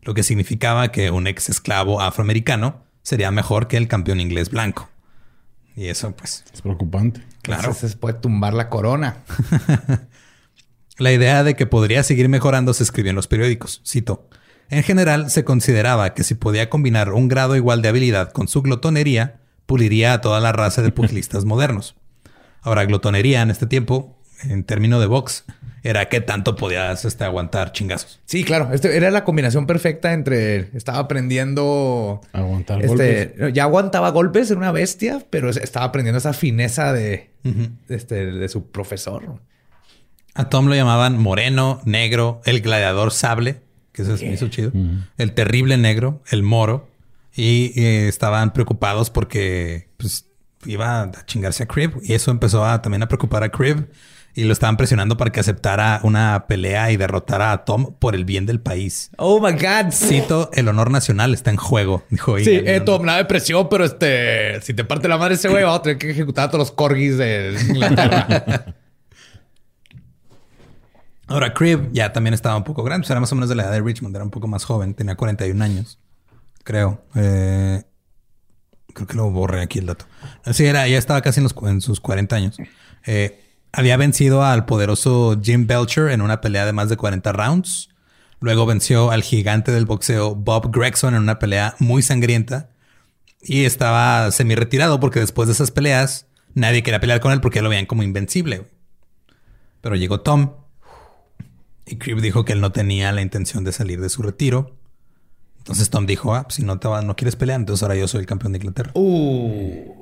[0.02, 4.90] lo que significaba que un ex esclavo afroamericano sería mejor que el campeón inglés blanco.
[5.80, 7.24] Y eso, pues, Es preocupante.
[7.42, 7.62] claro.
[7.62, 9.18] Entonces se puede tumbar la corona.
[10.98, 13.82] La idea de que podría seguir mejorando se escribió en los periódicos.
[13.88, 14.28] Cito.
[14.70, 18.62] En general, se consideraba que si podía combinar un grado igual de habilidad con su
[18.62, 21.96] glotonería, puliría a toda la raza de pugilistas modernos.
[22.62, 25.46] Ahora, glotonería en este tiempo, en término de box,
[25.84, 28.20] era qué tanto podías este, aguantar chingazos.
[28.26, 28.70] Sí, claro.
[28.74, 32.22] Este era la combinación perfecta entre estaba aprendiendo.
[32.34, 33.54] Aguantar Este, golpes.
[33.54, 37.30] ya aguantaba golpes, era una bestia, pero estaba aprendiendo esa fineza de,
[37.88, 39.40] este, de su profesor.
[40.34, 43.62] A Tom lo llamaban moreno, negro, el gladiador sable,
[43.92, 44.72] que eso se me hizo chido,
[45.18, 46.88] el terrible negro, el moro,
[47.36, 50.26] y eh, estaban preocupados porque pues,
[50.66, 53.88] iba a chingarse a Crib y eso empezó a, también a preocupar a Crib
[54.34, 58.26] y lo estaban presionando para que aceptara una pelea y derrotara a Tom por el
[58.26, 59.12] bien del país.
[59.18, 59.92] Oh my God.
[59.92, 63.86] Cito, el honor nacional está en juego, dijo Sí, eh, Tom, nada de presión, pero
[63.86, 66.60] este, si te parte la madre ese güey, vamos a tener que ejecutar a todos
[66.60, 68.76] los corgis de Inglaterra.
[71.30, 73.06] Ahora, Crib ya también estaba un poco grande.
[73.10, 74.16] era más o menos de la edad de Richmond.
[74.16, 74.96] Era un poco más joven.
[74.96, 76.00] Tenía 41 años.
[76.64, 77.04] Creo.
[77.14, 77.84] Eh,
[78.94, 80.06] creo que lo borré aquí el dato.
[80.52, 82.58] Sí, era, ya estaba casi en, los, en sus 40 años.
[83.06, 83.40] Eh,
[83.72, 87.90] había vencido al poderoso Jim Belcher en una pelea de más de 40 rounds.
[88.42, 92.70] Luego venció al gigante del boxeo Bob Gregson en una pelea muy sangrienta.
[93.42, 97.62] Y estaba semi retirado porque después de esas peleas nadie quería pelear con él porque
[97.62, 98.68] lo veían como invencible.
[99.82, 100.54] Pero llegó Tom
[101.86, 104.76] y Crib dijo que él no tenía la intención de salir de su retiro.
[105.60, 108.08] Entonces Tom dijo, ah, pues si no, te va- no quieres pelear, entonces ahora yo
[108.08, 108.92] soy el campeón de Inglaterra.
[108.94, 109.94] Uh.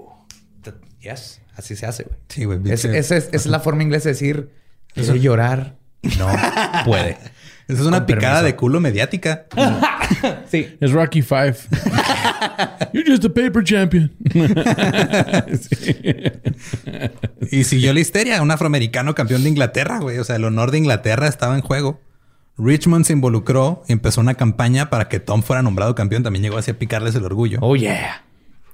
[1.02, 1.40] Yes.
[1.58, 2.16] Así se hace, güey.
[2.30, 2.60] Sí, güey.
[2.72, 4.50] Es, es, es, es la forma inglesa de decir,
[4.94, 5.76] quiere llorar,
[6.18, 6.30] no
[6.86, 7.18] puede.
[7.68, 8.46] Esa es una con picada permiso.
[8.46, 9.46] de culo mediática.
[10.50, 10.78] Sí.
[10.80, 11.58] Es Rocky Five.
[12.94, 14.10] You're just a paper champion.
[17.52, 18.42] y siguió la histeria.
[18.42, 20.18] Un afroamericano campeón de Inglaterra, güey.
[20.20, 22.00] O sea, el honor de Inglaterra estaba en juego.
[22.58, 26.24] Richmond se involucró y empezó una campaña para que Tom fuera nombrado campeón.
[26.24, 27.60] También llegó así a picarles el orgullo.
[27.62, 28.24] Oh, yeah.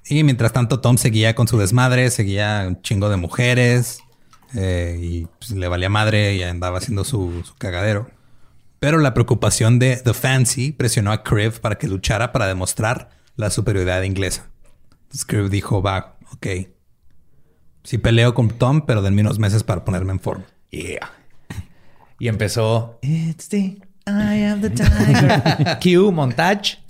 [0.08, 4.00] Y mientras tanto, Tom seguía con su desmadre, seguía un chingo de mujeres
[4.54, 8.10] eh, y pues, le valía madre y andaba haciendo su, su cagadero.
[8.80, 13.50] Pero la preocupación de The Fancy presionó a Crib para que luchara para demostrar la
[13.50, 14.50] superioridad inglesa.
[15.04, 16.48] Entonces Crib dijo, va, ok.
[17.84, 20.46] Sí peleo con Tom, pero denme unos meses para ponerme en forma.
[20.70, 21.12] Yeah.
[22.20, 23.00] Y empezó.
[23.02, 25.80] It's the I am the tiger.
[25.82, 26.83] Q, montage.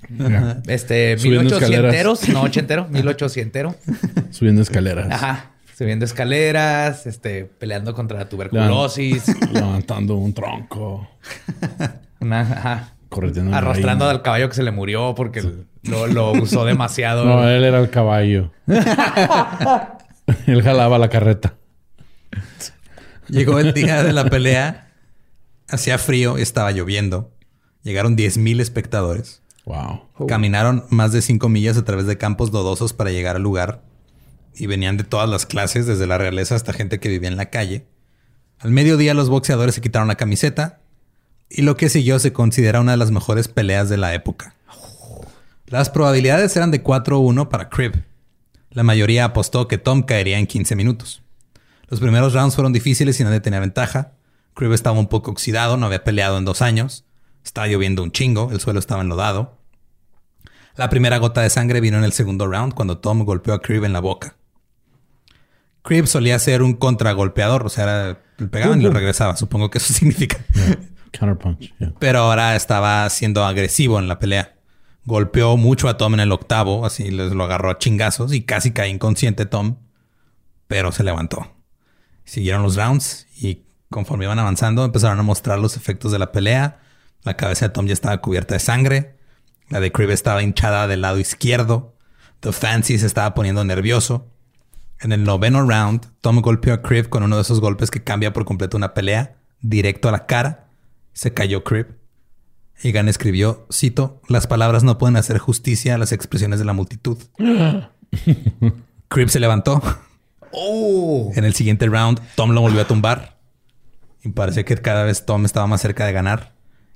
[0.67, 3.75] Este, Subiendo 1800 no ochentero, 1800
[4.31, 5.11] Subiendo escaleras.
[5.11, 5.51] Ajá.
[5.77, 9.23] Subiendo escaleras, este, peleando contra la tuberculosis.
[9.51, 11.09] Levantando un tronco.
[12.19, 12.93] Una, ajá.
[13.51, 15.43] Arrastrando al caballo que se le murió porque
[15.83, 17.25] lo, lo usó demasiado.
[17.25, 18.51] No, él era el caballo.
[20.47, 21.53] él jalaba la carreta.
[23.27, 24.91] Llegó el día de la pelea.
[25.69, 27.31] Hacía frío y estaba lloviendo.
[27.83, 29.42] Llegaron 10.000 espectadores.
[29.65, 30.27] Wow.
[30.27, 33.83] Caminaron más de cinco millas a través de campos lodosos para llegar al lugar
[34.55, 37.49] y venían de todas las clases, desde la realeza hasta gente que vivía en la
[37.49, 37.87] calle.
[38.59, 40.81] Al mediodía los boxeadores se quitaron la camiseta
[41.49, 44.55] y lo que siguió se considera una de las mejores peleas de la época.
[45.67, 48.03] Las probabilidades eran de 4-1 para Cribb.
[48.69, 51.23] La mayoría apostó que Tom caería en 15 minutos.
[51.87, 54.13] Los primeros rounds fueron difíciles y nadie tenía ventaja.
[54.53, 57.05] Cribb estaba un poco oxidado, no había peleado en dos años.
[57.43, 59.57] Estaba lloviendo un chingo, el suelo estaba enlodado.
[60.75, 63.83] La primera gota de sangre vino en el segundo round cuando Tom golpeó a Cribb
[63.83, 64.35] en la boca.
[65.83, 69.35] Cribb solía ser un contragolpeador, o sea, era, le pegaban y le regresaba.
[69.35, 70.37] Supongo que eso significa.
[71.11, 71.73] Counterpunch.
[71.77, 71.93] Yeah.
[71.99, 74.55] Pero ahora estaba siendo agresivo en la pelea.
[75.05, 78.71] Golpeó mucho a Tom en el octavo, así les lo agarró a chingazos y casi
[78.71, 79.77] cae inconsciente Tom,
[80.67, 81.53] pero se levantó.
[82.23, 86.79] Siguieron los rounds y conforme iban avanzando empezaron a mostrar los efectos de la pelea.
[87.23, 89.15] La cabeza de Tom ya estaba cubierta de sangre.
[89.69, 91.95] La de Cribb estaba hinchada del lado izquierdo.
[92.41, 94.27] The Fancy se estaba poniendo nervioso.
[94.99, 98.33] En el noveno round, Tom golpeó a Cribb con uno de esos golpes que cambia
[98.33, 100.67] por completo una pelea, directo a la cara.
[101.13, 101.97] Se cayó Cribb.
[102.81, 107.17] Egan escribió, cito, las palabras no pueden hacer justicia a las expresiones de la multitud.
[109.07, 109.81] Cribb se levantó.
[111.35, 113.37] En el siguiente round, Tom lo volvió a tumbar.
[114.23, 116.52] Y parecía que cada vez Tom estaba más cerca de ganar.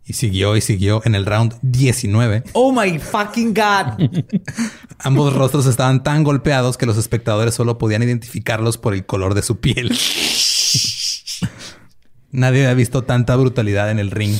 [0.07, 2.43] Y siguió y siguió en el round 19.
[2.53, 4.09] Oh my fucking God.
[4.99, 9.41] Ambos rostros estaban tan golpeados que los espectadores solo podían identificarlos por el color de
[9.41, 9.89] su piel.
[12.31, 14.37] Nadie había visto tanta brutalidad en el ring.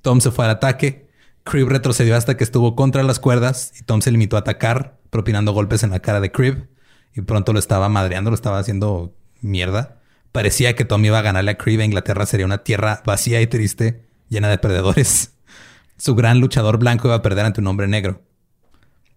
[0.00, 1.06] Tom se fue al ataque.
[1.44, 5.52] Cribb retrocedió hasta que estuvo contra las cuerdas y Tom se limitó a atacar, propinando
[5.52, 6.68] golpes en la cara de Cribb.
[7.14, 10.00] Y pronto lo estaba madreando, lo estaba haciendo mierda.
[10.32, 13.46] Parecía que Tom iba a ganarle a Cribb e Inglaterra sería una tierra vacía y
[13.46, 15.34] triste, llena de perdedores.
[15.96, 18.22] Su gran luchador blanco iba a perder ante un hombre negro.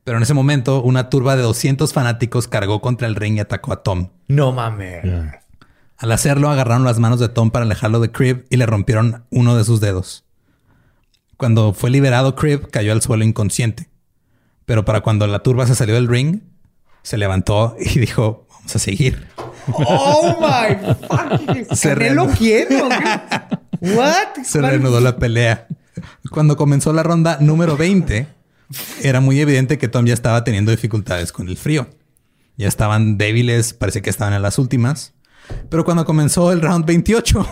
[0.03, 3.73] Pero en ese momento, una turba de 200 fanáticos cargó contra el ring y atacó
[3.73, 4.09] a Tom.
[4.27, 5.03] No mames.
[5.03, 5.41] Yeah.
[5.97, 9.55] Al hacerlo, agarraron las manos de Tom para alejarlo de Cribb y le rompieron uno
[9.55, 10.25] de sus dedos.
[11.37, 13.89] Cuando fue liberado, Cribb cayó al suelo inconsciente.
[14.65, 16.41] Pero para cuando la turba se salió del ring,
[17.01, 19.27] se levantó y dijo, vamos a seguir.
[19.67, 21.65] Oh my fucking.
[21.75, 22.67] Se Canelo quién?
[23.81, 24.43] What?
[24.43, 25.67] Se reanudó la pelea.
[26.31, 28.27] Cuando comenzó la ronda número 20,
[29.01, 31.87] era muy evidente que Tom ya estaba teniendo dificultades con el frío.
[32.57, 35.13] Ya estaban débiles, parece que estaban en las últimas.
[35.69, 37.47] Pero cuando comenzó el round 28,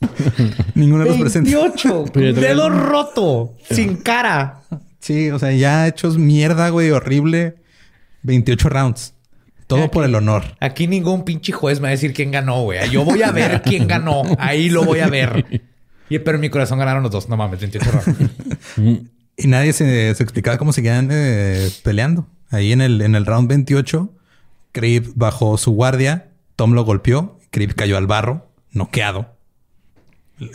[0.74, 1.54] ninguno de los presentes.
[1.54, 2.04] 28.
[2.12, 3.54] Pero ya traía- Dedo roto.
[3.70, 4.60] Sin cara.
[5.00, 7.56] Sí, o sea, ya hechos mierda, güey, horrible.
[8.22, 9.14] 28 rounds.
[9.76, 10.44] Todo por el honor.
[10.60, 12.90] Aquí ningún pinche juez me va a decir quién ganó, güey.
[12.90, 14.22] Yo voy a ver quién ganó.
[14.38, 15.62] Ahí lo voy a ver.
[16.08, 17.28] Y, pero en mi corazón ganaron los dos.
[17.28, 19.10] No mames, 28 rounds.
[19.36, 22.26] Y nadie se, se explicaba cómo seguían eh, peleando.
[22.50, 24.12] Ahí en el, en el round 28,
[24.72, 29.34] Cribb bajó su guardia, Tom lo golpeó, Cribb cayó al barro, noqueado.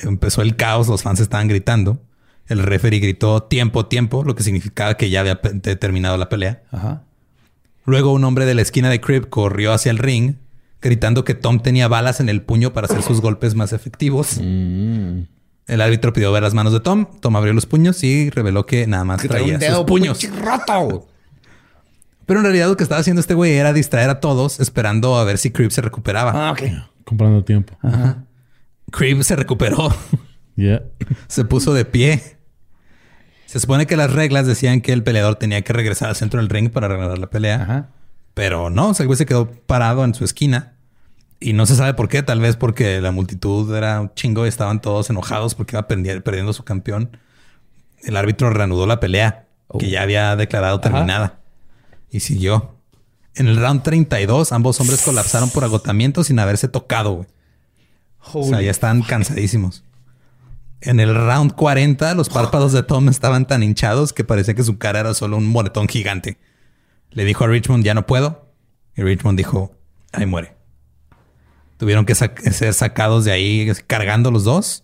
[0.04, 2.00] Empezó el caos, los fans estaban gritando.
[2.46, 6.62] El referee gritó tiempo, tiempo, lo que significaba que ya había terminado la pelea.
[6.72, 7.04] Ajá.
[7.88, 10.36] Luego un hombre de la esquina de Cribb corrió hacia el ring,
[10.82, 14.40] gritando que Tom tenía balas en el puño para hacer sus golpes más efectivos.
[14.40, 15.22] Mm.
[15.68, 17.08] El árbitro pidió ver las manos de Tom.
[17.22, 20.20] Tom abrió los puños y reveló que nada más Que traía un dedo sus puños.
[20.42, 21.08] roto.
[22.26, 25.24] Pero en realidad lo que estaba haciendo este güey era distraer a todos esperando a
[25.24, 26.50] ver si Cribb se recuperaba.
[26.50, 26.64] Ah, ok.
[27.06, 27.78] Comprando tiempo.
[28.92, 29.96] Cribb se recuperó.
[30.58, 30.82] Yeah.
[31.28, 32.37] se puso de pie.
[33.48, 36.50] Se supone que las reglas decían que el peleador tenía que regresar al centro del
[36.50, 37.64] ring para reanudar la pelea.
[37.64, 37.90] Ajá.
[38.36, 40.74] Pero no, o sea, el güey se quedó parado en su esquina.
[41.40, 42.22] Y no se sabe por qué.
[42.24, 46.22] Tal vez porque la multitud era un chingo y estaban todos enojados porque iba perdi-
[46.22, 47.18] perdiendo su campeón.
[48.04, 49.46] El árbitro reanudó la pelea,
[49.80, 51.40] que ya había declarado terminada.
[52.12, 52.76] Y siguió.
[53.36, 57.28] En el round 32, ambos hombres colapsaron por agotamiento sin haberse tocado, güey.
[58.34, 59.84] O sea, ya estaban cansadísimos.
[60.82, 64.78] En el round 40, los párpados de Tom estaban tan hinchados que parecía que su
[64.78, 66.38] cara era solo un moretón gigante.
[67.12, 68.52] Le dijo a Richmond, ya no puedo.
[68.96, 69.76] Y Richmond dijo,
[70.12, 70.56] ahí muere.
[71.78, 74.84] Tuvieron que ser sacados de ahí cargando los dos.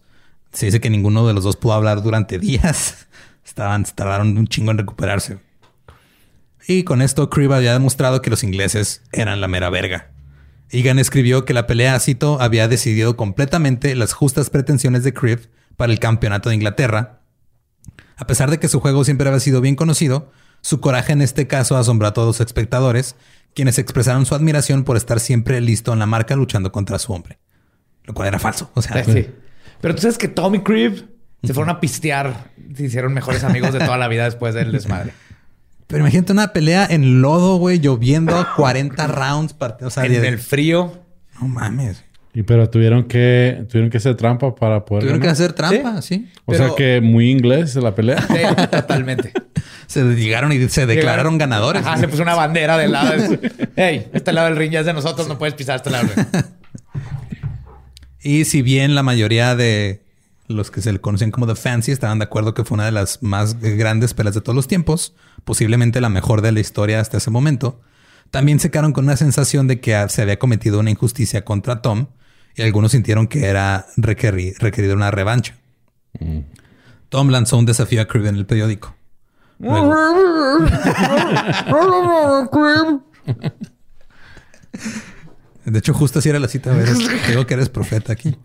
[0.51, 3.07] Se dice que ninguno de los dos pudo hablar durante días.
[3.45, 5.37] Estaban, tardaron un chingo en recuperarse.
[6.67, 10.11] Y con esto, Cribb había demostrado que los ingleses eran la mera verga.
[10.69, 15.91] Egan escribió que la pelea, cito, había decidido completamente las justas pretensiones de Cribb para
[15.91, 17.21] el campeonato de Inglaterra.
[18.17, 21.47] A pesar de que su juego siempre había sido bien conocido, su coraje en este
[21.47, 23.15] caso asombró a todos los espectadores,
[23.53, 27.39] quienes expresaron su admiración por estar siempre listo en la marca luchando contra su hombre.
[28.03, 28.71] Lo cual era falso.
[28.73, 29.27] O sea, Sí.
[29.81, 31.09] Pero tú sabes que Tommy Cribb
[31.43, 32.51] Se fueron a pistear.
[32.73, 35.13] Se hicieron mejores amigos de toda la vida después del desmadre.
[35.87, 39.55] Pero imagínate una pelea en lodo, güey, lloviendo 40 rounds.
[39.81, 41.03] O sea, en el frío.
[41.41, 42.03] No mames.
[42.35, 45.03] Y pero tuvieron que tuvieron que hacer trampa para poder.
[45.03, 46.27] Tuvieron que hacer trampa, sí.
[46.45, 48.21] O sea que muy inglés la pelea.
[48.21, 49.31] Sí, totalmente.
[49.85, 51.83] se llegaron y se declararon ganadores.
[51.85, 53.13] Ah, se puso una bandera del lado.
[53.75, 56.09] Ey, este lado del ring ya es de nosotros, no puedes pisar este lado.
[58.23, 60.01] y si bien la mayoría de
[60.47, 62.91] los que se le conocen como The Fancy estaban de acuerdo que fue una de
[62.91, 65.13] las más grandes peleas de todos los tiempos,
[65.43, 67.79] posiblemente la mejor de la historia hasta ese momento,
[68.31, 72.07] también se quedaron con una sensación de que se había cometido una injusticia contra Tom
[72.55, 75.55] y algunos sintieron que era requerido una revancha.
[77.09, 78.95] Tom lanzó un desafío a Crib en el periódico.
[85.65, 86.71] de hecho, justo así era la cita.
[86.71, 88.35] A digo que eres profeta aquí.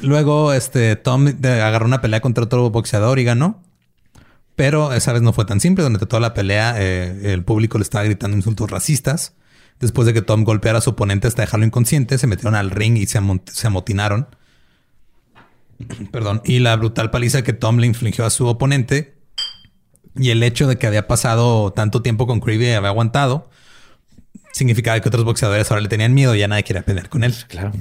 [0.00, 3.62] Luego, este, Tom agarró una pelea contra otro boxeador y ganó.
[4.56, 5.84] Pero esa vez no fue tan simple.
[5.84, 9.34] Durante toda la pelea, eh, el público le estaba gritando insultos racistas.
[9.80, 12.96] Después de que Tom golpeara a su oponente hasta dejarlo inconsciente, se metieron al ring
[12.96, 14.28] y se, amotinaron.
[16.10, 16.40] Perdón.
[16.44, 19.16] Y la brutal paliza que Tom le infligió a su oponente
[20.18, 23.50] y el hecho de que había pasado tanto tiempo con Creevy y había aguantado
[24.52, 27.34] significaba que otros boxeadores ahora le tenían miedo y ya nadie quería pelear con él.
[27.46, 27.72] Claro.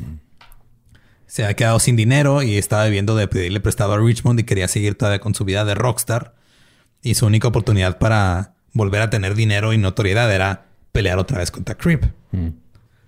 [1.25, 4.67] Se había quedado sin dinero y estaba viviendo de pedirle prestado a Richmond y quería
[4.67, 6.35] seguir todavía con su vida de rockstar.
[7.01, 10.64] Y su única oportunidad para volver a tener dinero y notoriedad era
[10.95, 12.05] pelear otra vez contra Creep.
[12.31, 12.47] Mm.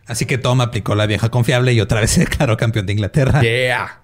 [0.07, 3.41] Así que Tom aplicó la vieja confiable y otra vez se declaró campeón de Inglaterra.
[3.41, 4.01] Yeah.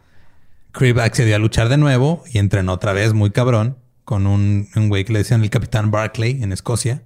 [0.72, 5.04] Creep accedió a luchar de nuevo y entrenó otra vez muy cabrón con un, güey
[5.04, 7.04] que le decían el capitán Barclay en Escocia.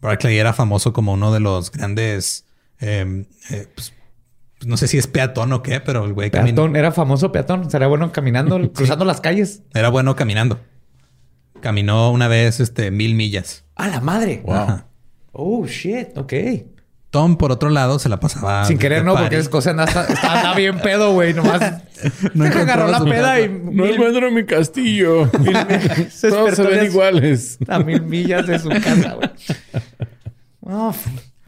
[0.00, 2.46] Barclay era famoso como uno de los grandes.
[2.80, 3.92] Em, eh, pues,
[4.64, 7.70] no sé si es peatón o qué, pero el güey Peatón, era famoso peatón.
[7.70, 9.62] Será bueno caminando, cruzando las calles.
[9.74, 10.60] Era bueno caminando.
[11.60, 13.64] Caminó una vez este, mil millas.
[13.76, 14.42] ¡A la madre!
[14.44, 14.82] Wow.
[15.38, 16.16] Oh, shit.
[16.16, 16.32] Ok.
[17.10, 18.64] Tom, por otro lado, se la pasaba.
[18.64, 21.34] Sin querer, no, porque es cosa está, bien pedo, güey.
[21.34, 21.82] Nomás
[22.34, 23.48] no agarró la peda y.
[23.48, 25.30] No encuentro mi castillo.
[26.10, 27.58] se Todos se ven iguales.
[27.68, 29.30] A mil millas de su casa, güey.
[30.62, 30.94] Oh,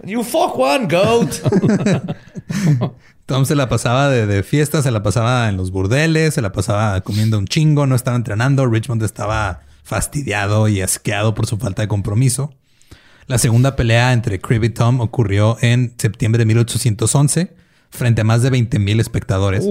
[0.05, 1.31] you fuck one, goat.
[3.25, 6.53] Tom se la pasaba de, de, fiesta, se la pasaba en los burdeles, se la
[6.53, 8.67] pasaba comiendo un chingo, no estaba entrenando.
[8.67, 12.55] Richmond estaba fastidiado y asqueado por su falta de compromiso.
[13.29, 17.55] La segunda pelea entre Crib y Tom ocurrió en septiembre de 1811
[17.91, 19.65] frente a más de 20 mil espectadores.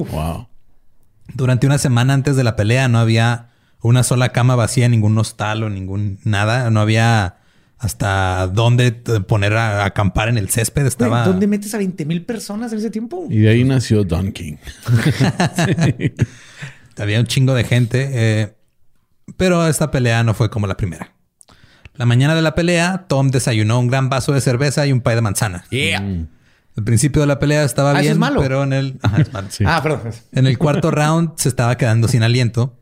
[1.34, 3.50] Durante una semana antes de la pelea no había
[3.82, 6.70] una sola cama vacía ningún hostal o ningún nada.
[6.70, 7.38] No había
[7.80, 10.86] hasta dónde poner a, acampar en el césped.
[10.86, 11.26] Estaba...
[11.26, 13.26] ¿Dónde metes a 20 mil personas en ese tiempo?
[13.28, 14.58] Y de ahí nació Don King.
[16.98, 18.10] Había un chingo de gente.
[18.12, 18.54] Eh,
[19.36, 21.17] pero esta pelea no fue como la primera.
[21.98, 25.16] La mañana de la pelea, Tom desayunó un gran vaso de cerveza y un pay
[25.16, 25.66] de manzana.
[25.72, 25.98] Yeah.
[25.98, 26.28] El
[26.76, 26.86] mm.
[26.86, 28.40] principio de la pelea estaba ah, bien, es malo?
[28.40, 29.00] pero en el
[29.66, 30.12] Ah, perdón.
[30.32, 32.78] En el cuarto round se estaba quedando sin aliento.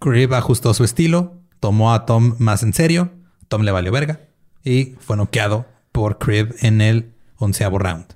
[0.00, 3.12] Crib ajustó su estilo, tomó a Tom más en serio.
[3.46, 4.20] Tom le valió verga
[4.64, 8.06] y fue noqueado por Crib en el onceavo round.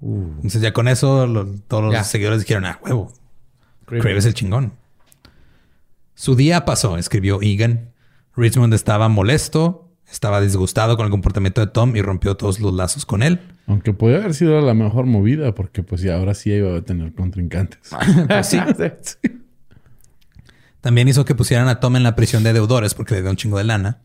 [0.00, 0.32] Uh.
[0.36, 3.12] Entonces ya con eso todos los seguidores dijeron, ah, huevo.
[3.86, 4.72] Crib es el chingón.
[6.14, 7.91] Su día pasó, escribió Egan.
[8.36, 13.06] Richmond estaba molesto, estaba disgustado con el comportamiento de Tom y rompió todos los lazos
[13.06, 13.40] con él.
[13.66, 17.14] Aunque puede haber sido la mejor movida, porque pues ya ahora sí iba a tener
[17.14, 17.90] contrincantes.
[18.28, 18.58] Pues sí.
[20.80, 23.36] También hizo que pusieran a Tom en la prisión de deudores porque le dio un
[23.36, 24.00] chingo de lana.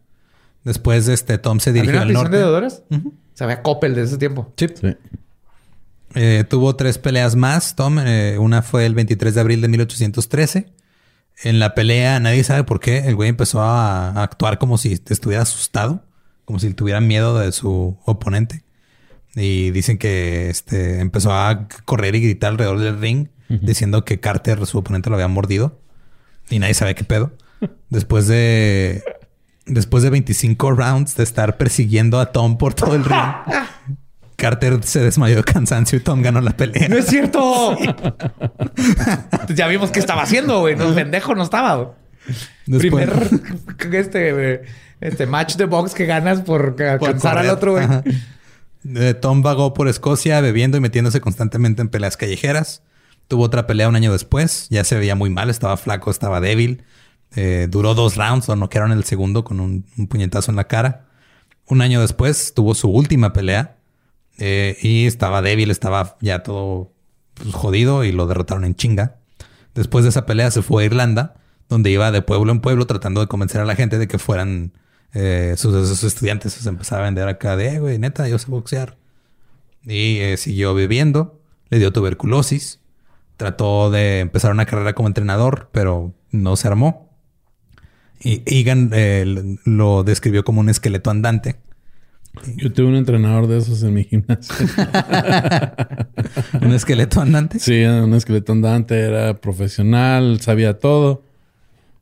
[0.63, 2.29] Después, de este, Tom se dirigió al norte.
[2.29, 2.83] prisión de deudores?
[3.33, 4.53] Se había Coppel de ese tiempo.
[4.57, 4.67] Sí.
[6.15, 7.99] Eh, tuvo tres peleas más, Tom.
[7.99, 10.67] Eh, una fue el 23 de abril de 1813
[11.43, 15.43] en la pelea, nadie sabe por qué, el güey empezó a, actuar como si estuviera
[15.43, 16.03] asustado,
[16.45, 18.63] como si tuviera miedo de su oponente.
[19.35, 24.65] Y dicen que este, empezó a correr y gritar alrededor del ring, diciendo que Carter,
[24.65, 25.79] su oponente, lo había mordido.
[26.49, 27.33] Y nadie sabe qué pedo.
[27.89, 29.03] Después de.
[29.65, 33.19] Después de 25 rounds de estar persiguiendo a Tom por todo el ring,
[34.37, 36.87] Carter se desmayó de cansancio y Tom ganó la pelea.
[36.87, 37.75] ¡No es cierto!
[39.49, 40.75] ya vimos qué estaba haciendo, güey.
[40.75, 41.95] No, pendejo no estaba,
[42.65, 43.09] Primer
[43.93, 44.61] este,
[45.01, 47.87] este match de box que ganas por alcanzar al otro, güey.
[48.95, 52.83] Eh, Tom vagó por Escocia bebiendo y metiéndose constantemente en peleas callejeras.
[53.27, 54.67] Tuvo otra pelea un año después.
[54.69, 56.83] Ya se veía muy mal, estaba flaco, estaba débil.
[57.35, 61.07] Eh, duró dos rounds, lo noquearon el segundo con un puñetazo en la cara.
[61.65, 63.76] Un año después tuvo su última pelea
[64.37, 66.93] eh, y estaba débil, estaba ya todo
[67.33, 69.17] pues, jodido y lo derrotaron en chinga.
[69.73, 71.35] Después de esa pelea se fue a Irlanda,
[71.69, 74.73] donde iba de pueblo en pueblo tratando de convencer a la gente de que fueran
[75.13, 76.53] eh, sus, estudiantes.
[76.53, 78.97] Se empezaba a vender acá de, eh, güey, neta, yo sé boxear.
[79.83, 82.81] Y siguió viviendo, le dio tuberculosis,
[83.37, 87.09] trató de empezar una carrera como entrenador, pero no se armó.
[88.19, 88.91] Y Egan
[89.63, 91.55] lo describió como un esqueleto andante.
[92.57, 94.53] Yo tuve un entrenador de esos en mi gimnasio.
[96.61, 97.59] un esqueleto andante.
[97.59, 101.23] Sí, un esqueleto andante, era profesional, sabía todo.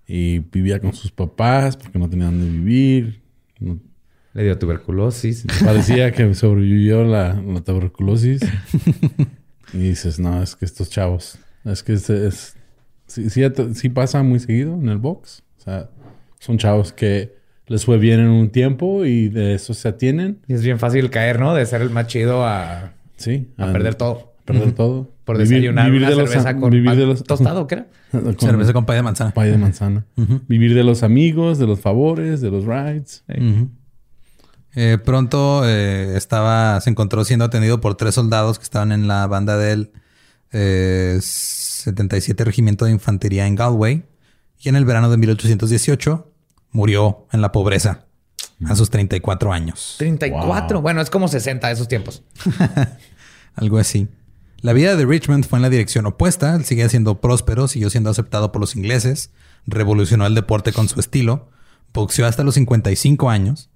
[0.07, 3.21] Y vivía con sus papás porque no tenían dónde vivir.
[3.59, 3.79] No-
[4.33, 5.45] Le dio tuberculosis.
[5.63, 8.41] parecía que sobrevivió la, la tuberculosis.
[9.73, 12.55] y dices, no, es que estos chavos, es que es, es-
[13.07, 13.41] sí, sí,
[13.73, 15.43] sí pasa muy seguido en el box.
[15.57, 15.89] O sea,
[16.39, 17.34] son chavos que
[17.67, 20.39] les fue bien en un tiempo y de eso se atienen.
[20.47, 21.53] Y es bien fácil caer, ¿no?
[21.55, 23.47] De ser el más chido a, Sí.
[23.57, 24.33] a perder todo.
[24.45, 25.09] Perder todo.
[25.25, 27.87] Por desayunar una de los- cerveza con vivir pan de los, tostado, ¿qué era?
[28.11, 29.31] con Cerveza con pay de manzana.
[29.31, 30.05] pay de manzana.
[30.47, 33.23] Vivir de los amigos, de los favores, de los rides.
[34.75, 39.25] Eh, pronto eh, estaba, se encontró siendo atendido por tres soldados que estaban en la
[39.27, 39.91] banda del
[40.51, 44.03] eh, 77 Regimiento de Infantería en Galway.
[44.59, 46.31] Y en el verano de 1818
[46.75, 48.05] murió en la pobreza
[48.67, 49.95] a sus 34 años.
[49.97, 50.77] 34.
[50.77, 50.81] Wow.
[50.81, 52.23] Bueno, es como 60 de esos tiempos.
[53.55, 54.09] Algo así.
[54.59, 56.55] La vida de Richmond fue en la dirección opuesta.
[56.55, 59.31] Él seguía siendo próspero, siguió siendo aceptado por los ingleses,
[59.65, 61.49] revolucionó el deporte con su estilo,
[61.93, 63.69] boxeó hasta los 55 años,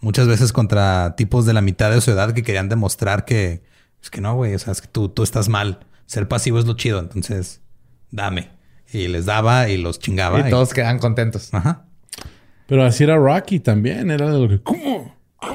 [0.00, 3.62] muchas veces contra tipos de la mitad de su edad que querían demostrar que
[4.02, 5.80] es que no, güey, o sea, es que tú, tú estás mal.
[6.04, 7.62] Ser pasivo es lo chido, entonces
[8.10, 8.50] dame.
[8.92, 10.46] Y les daba y los chingaba.
[10.46, 11.48] y todos quedan contentos.
[11.54, 11.86] Ajá.
[12.66, 14.10] Pero así era Rocky también.
[14.10, 14.60] Era de lo que...
[14.62, 15.14] ¿Cómo?
[15.36, 15.54] ¿Cómo?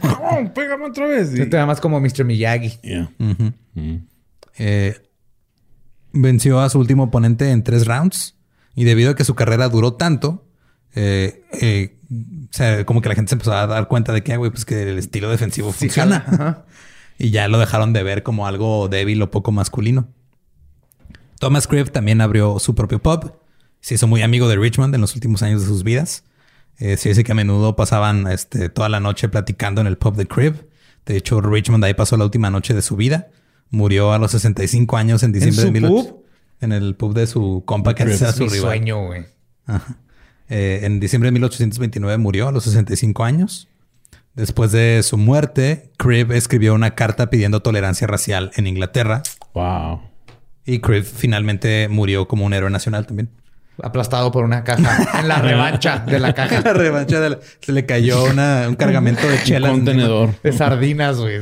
[0.00, 0.54] ¿Cómo?
[0.54, 1.32] Pégame otra vez.
[1.34, 2.24] Te da más como Mr.
[2.24, 2.78] Miyagi.
[2.82, 3.10] Yeah.
[3.18, 3.96] Mm.
[4.58, 4.96] Eh,
[6.12, 8.36] venció a su último oponente en tres rounds
[8.74, 10.46] y debido a que su carrera duró tanto,
[10.94, 14.34] eh, eh, o sea, como que la gente se empezó a dar cuenta de que,
[14.34, 16.24] "Ah, güey, pues que el estilo defensivo Sí, funciona.
[16.26, 16.64] Ajá.
[17.18, 20.08] Y ya lo dejaron de ver como algo débil o poco masculino.
[21.38, 23.32] Thomas Cribb también abrió su propio pub.
[23.82, 26.24] Se hizo muy amigo de Richmond en los últimos años de sus vidas.
[26.78, 30.16] Eh, se dice que a menudo pasaban este, toda la noche platicando en el pub
[30.16, 30.68] de Cribb.
[31.04, 33.28] De hecho, Richmond ahí pasó la última noche de su vida.
[33.70, 36.24] Murió a los 65 años en diciembre su de 1800 pub?
[36.60, 38.70] En el pub de su compa que era su mi rival.
[38.70, 39.24] sueño, güey.
[39.66, 39.98] Ajá.
[40.48, 43.68] Eh, en diciembre de 1829 murió a los 65 años.
[44.34, 49.22] Después de su muerte, Cribb escribió una carta pidiendo tolerancia racial en Inglaterra.
[49.54, 50.02] Wow.
[50.64, 53.30] Y Cribb finalmente murió como un héroe nacional también.
[53.82, 55.20] Aplastado por una caja.
[55.20, 56.60] en la revancha de la caja.
[56.60, 59.70] La revancha de la- se le cayó una- un cargamento de Un chelas.
[59.70, 60.34] contenedor.
[60.42, 61.38] De sardinas, güey.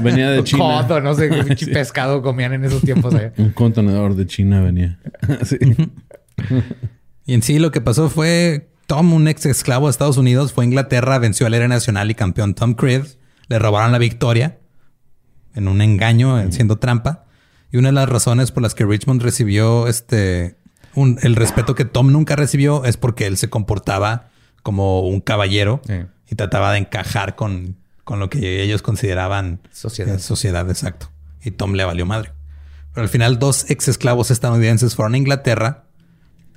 [0.00, 0.86] Venía de China.
[1.02, 3.32] No sé qué pescado comían en esos tiempos allá.
[3.38, 4.98] Un contenedor de China venía.
[5.44, 5.56] sí.
[7.26, 10.64] Y en sí lo que pasó fue Tom, un ex esclavo de Estados Unidos, fue
[10.64, 13.06] a Inglaterra, venció al héroe nacional y campeón Tom Cribb.
[13.48, 14.58] Le robaron la victoria
[15.54, 17.24] en un engaño, siendo trampa.
[17.72, 20.56] Y una de las razones por las que Richmond recibió este
[20.94, 24.28] un- el respeto que Tom nunca recibió es porque él se comportaba
[24.62, 25.94] como un caballero Sí.
[26.30, 30.14] y trataba de encajar con, con lo que ellos consideraban Sociedad.
[30.14, 31.10] eh, sociedad, exacto.
[31.42, 32.32] Y Tom le valió madre.
[32.92, 35.84] Pero al final dos ex esclavos estadounidenses fueron a Inglaterra.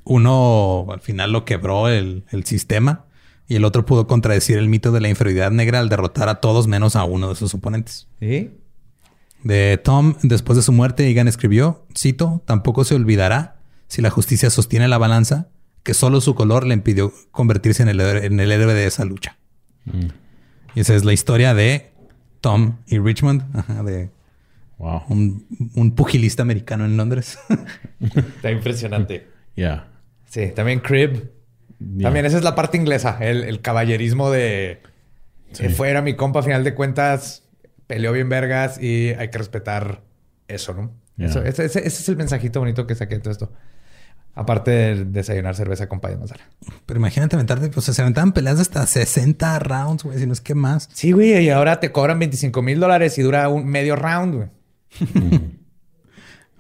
[0.04, 3.06] Uno al final lo quebró el, el sistema
[3.48, 6.68] y el otro pudo contradecir el mito de la inferioridad negra al derrotar a todos
[6.68, 8.08] menos a uno de sus oponentes.
[8.20, 8.52] ¿Sí?
[9.44, 13.57] De Tom, después de su muerte, Egan escribió, cito, tampoco se olvidará,
[13.88, 15.48] si la justicia sostiene la balanza,
[15.84, 19.06] que solo su color le impidió convertirse en el, héroe- en el héroe de esa
[19.06, 19.38] lucha.
[20.76, 21.92] Y esa es la historia de
[22.42, 24.10] Tom y Richmond, ajá, de
[24.80, 25.02] Wow.
[25.10, 27.40] un, un pugilista americano en Londres.
[28.02, 29.28] Está impresionante.
[29.56, 29.88] Yeah.
[30.28, 31.32] Sí, también Crib.
[31.80, 32.04] Yeah.
[32.04, 34.84] También esa es la parte inglesa, el, el caballerismo de
[35.54, 35.66] Sí.
[35.66, 37.44] eh, fuera mi compa, a final de cuentas,
[37.88, 40.04] peleó bien vergas y hay que respetar
[40.48, 40.92] eso, ¿no?
[41.16, 41.28] Yeah.
[41.30, 43.52] Eso- ese, ese- ese es el mensajito bonito que saqué de todo esto.
[44.40, 46.44] Aparte de desayunar cerveza con pay de manzana.
[46.86, 50.34] Pero imagínate aventarte, o sea, se aventaban peleas de hasta 60 rounds, güey, si no
[50.34, 50.90] es que más.
[50.94, 54.50] Sí, güey, y ahora te cobran 25 mil dólares y dura un medio round, güey.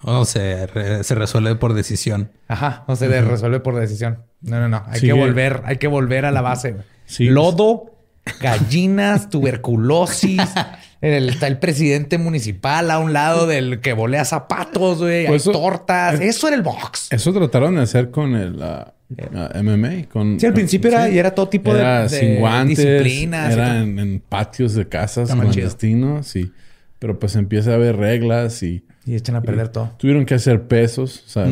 [0.03, 2.31] O se, re- se resuelve por decisión.
[2.47, 4.19] Ajá, no se resuelve por decisión.
[4.41, 4.83] No, no, no.
[4.87, 5.13] Hay Sigue.
[5.13, 6.77] que volver, hay que volver a la base.
[7.05, 7.25] Sí.
[7.25, 7.95] Lodo,
[8.39, 10.39] gallinas, tuberculosis.
[11.01, 15.27] El- está el presidente municipal a un lado del que volea zapatos, güey.
[15.27, 16.19] Pues hay eso- tortas.
[16.19, 17.07] eh, Eso era el box.
[17.11, 18.55] Eso trataron de hacer con el
[19.63, 20.07] MMA.
[20.11, 22.77] Con, Sí, al principio era- y era todo tipo de- Era de sin guantes.
[22.77, 26.35] disciplinas Era en, en patios de casas clandestinos.
[26.35, 26.51] Y,
[26.99, 28.83] pero pues empieza a haber reglas y...
[29.05, 29.91] Y echan a perder todo.
[29.97, 31.47] Tuvieron que hacer pesos, o sea,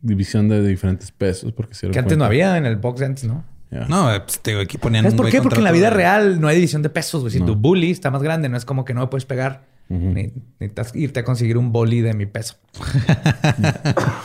[0.00, 1.52] división de diferentes pesos.
[1.52, 3.44] porque Que antes no había en el box antes, ¿no?
[3.88, 5.42] No, pues te digo, aquí ponían ¿Sabes por qué?
[5.42, 7.32] Porque en la vida real no hay división de pesos, güey.
[7.32, 9.64] Si tu bully está más grande, no es como que no me puedes pegar.
[9.88, 12.56] Necesitas irte a conseguir un bully de mi peso.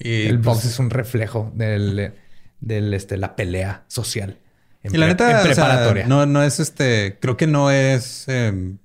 [0.00, 2.12] y el box pues es un reflejo del,
[2.60, 4.38] del este, la pelea social.
[4.82, 6.06] y la neta, preparatoria.
[6.06, 8.78] no, no es este, creo que no es, em,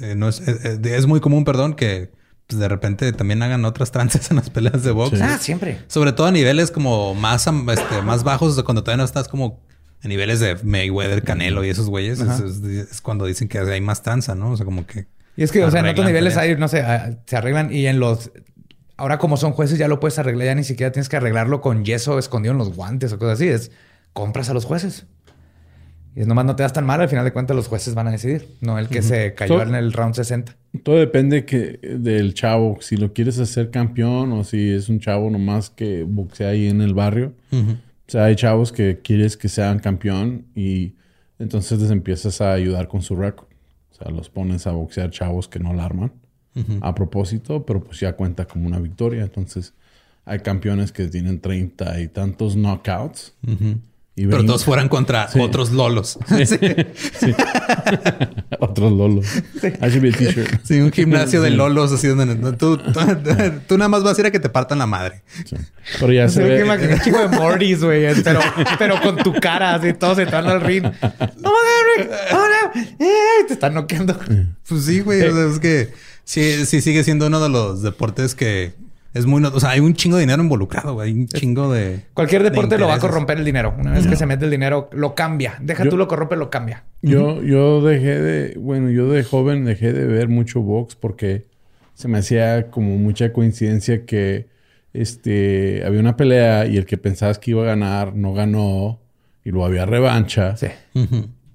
[0.00, 2.10] eh, no es, eh, eh, es muy común, perdón, que
[2.48, 5.20] pues de repente también hagan otras trances en las peleas de box.
[5.20, 5.80] Ah, siempre.
[5.86, 9.60] Sobre todo a niveles como más, este, más bajos, cuando todavía no estás como
[10.02, 14.34] a niveles de Mayweather, Canelo y esos güeyes, es, cuando dicen que hay más tranza,
[14.34, 14.52] ¿no?
[14.52, 15.06] O sea, como que...
[15.36, 17.86] Y es que, o sea, en otros niveles hay, no sé, ah, se arreglan y
[17.86, 18.30] en los...
[18.96, 21.84] Ahora como son jueces ya lo puedes arreglar, ya ni siquiera tienes que arreglarlo con
[21.84, 23.46] yeso escondido en los guantes o cosas así.
[23.46, 23.70] Es
[24.12, 25.06] compras a los jueces.
[26.18, 28.08] Y es nomás no te das tan mal, al final de cuentas los jueces van
[28.08, 30.52] a decidir, no el que se cayó en el round 60.
[30.82, 35.30] Todo depende que, del chavo, si lo quieres hacer campeón o si es un chavo
[35.30, 37.34] nomás que boxea ahí en el barrio.
[37.52, 40.94] O sea, hay chavos que quieres que sean campeón y
[41.38, 43.46] entonces les empiezas a ayudar con su récord.
[43.92, 46.10] O sea, los pones a boxear chavos que no la arman
[46.80, 49.22] a propósito, pero pues ya cuenta como una victoria.
[49.22, 49.72] Entonces,
[50.24, 53.34] hay campeones que tienen treinta y tantos knockouts.
[54.26, 56.18] Pero todos fueran contra otros lolos.
[56.28, 57.34] Sí.
[58.58, 59.26] otros lolos.
[60.64, 60.80] Sí.
[60.80, 64.40] un gimnasio de lolos así donde tú, tú, nada más vas a ir a que
[64.40, 65.22] te partan la madre.
[66.00, 66.64] Pero ya se ve.
[66.64, 68.06] un chico de Mortis, güey.
[68.22, 68.40] Pero,
[68.78, 70.82] pero con tu cara así, todos entrando al ring.
[70.82, 71.52] ¡No,
[71.96, 72.10] Rick!
[72.32, 72.44] ¡No,
[72.98, 73.44] ¡Eh!
[73.46, 74.18] Te están noqueando.
[74.68, 75.22] Pues sí, güey.
[75.22, 75.92] es que
[76.24, 78.74] sí, sí sigue siendo uno de los deportes que
[79.14, 79.42] es muy...
[79.44, 81.10] O sea, hay un chingo de dinero involucrado, güey.
[81.10, 82.04] Hay un chingo de...
[82.14, 83.74] Cualquier deporte lo va a corromper el dinero.
[83.78, 85.56] Una vez que se mete el dinero, lo cambia.
[85.60, 86.84] Deja tú lo corrompe, lo cambia.
[87.02, 88.58] Yo, yo dejé de...
[88.58, 91.46] Bueno, yo de joven dejé de ver mucho box porque
[91.94, 94.46] se me hacía como mucha coincidencia que
[94.92, 99.00] este, había una pelea y el que pensabas que iba a ganar no ganó
[99.44, 100.56] y luego había revancha.
[100.56, 100.68] Sí.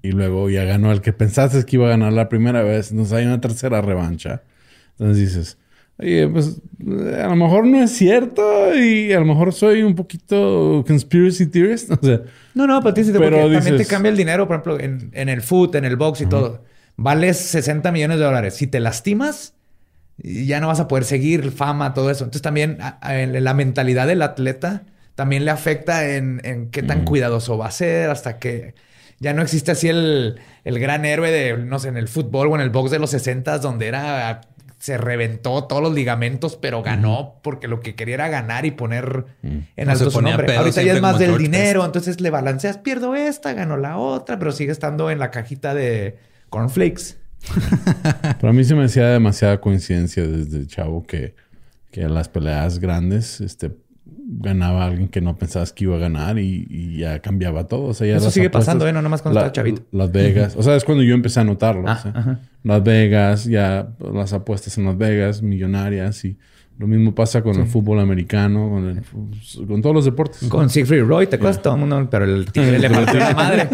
[0.02, 2.90] Y luego ya ganó el que pensaste que iba a ganar la primera vez.
[2.90, 4.42] Entonces hay una tercera revancha.
[4.98, 5.58] Entonces dices,
[5.98, 10.84] Oye, pues a lo mejor no es cierto y a lo mejor soy un poquito
[10.86, 11.90] conspiracy theorist.
[12.02, 12.20] O sea,
[12.54, 15.84] no, no, pero, pero también te cambia el dinero, por ejemplo, en, el foot, en
[15.84, 16.64] el box y todo.
[16.96, 18.54] Vales 60 millones de dólares.
[18.54, 19.54] Si te lastimas,
[20.18, 22.24] ya no vas a poder seguir fama, todo eso.
[22.24, 24.84] Entonces también la mentalidad del atleta
[25.14, 28.74] también le afecta en, qué tan cuidadoso va a ser hasta que
[29.20, 32.54] ya no existe así el, el gran héroe de, no sé, en el fútbol o
[32.56, 34.40] en el box de los 60 donde era
[34.84, 39.24] se reventó todos los ligamentos, pero ganó porque lo que quería era ganar y poner
[39.40, 39.58] mm.
[39.76, 40.54] en alto su nombre.
[40.54, 44.52] Ahorita ya es más del dinero, entonces le balanceas, pierdo esta, gano la otra, pero
[44.52, 46.18] sigue estando en la cajita de
[46.50, 47.16] cornflakes.
[48.42, 51.34] Para mí se me hacía demasiada coincidencia desde chavo que,
[51.90, 53.70] que las peleas grandes este,
[54.40, 57.86] ganaba alguien que no pensabas que iba a ganar y, ya cambiaba todo.
[57.86, 58.92] O sea, Eso sigue pasando, ¿eh?
[58.92, 59.82] No nomás cuando estaba chavito.
[59.92, 60.54] Las Vegas.
[60.56, 61.84] O sea, es cuando yo empecé a notarlo.
[61.86, 66.38] Ah, Las Vegas, ya las apuestas en Las Vegas, millonarias y
[66.76, 68.68] lo mismo pasa con el fútbol americano,
[69.68, 70.48] con, todos los deportes.
[70.48, 73.68] Con Siegfried Roy, te acuerdas todo el mundo, pero el tigre le partió la madre.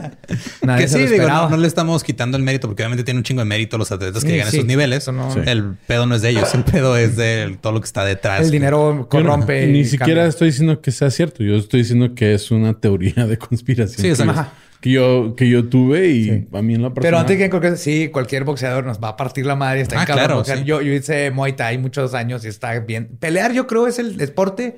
[0.76, 3.46] que sí, digo, no, le estamos quitando el mérito, porque obviamente tiene un chingo de
[3.46, 5.08] mérito los atletas que llegan a esos niveles.
[5.46, 8.42] El pedo no es de ellos, el pedo es de todo lo que está detrás.
[8.42, 9.66] El dinero corrompe.
[9.66, 13.38] ni siquiera estoy diciendo que sea cierto, yo estoy diciendo que es una teoría de
[13.38, 14.02] conspiración.
[14.02, 17.02] Sí, o sea, que yo, que yo tuve y a mí en la persona...
[17.02, 19.82] Pero antes que creo que sí, cualquier boxeador nos va a partir la madre.
[19.82, 23.16] Está ah, claro, yo, yo hice Muay Thai muchos años y está bien.
[23.20, 24.76] Pelear yo creo es el deporte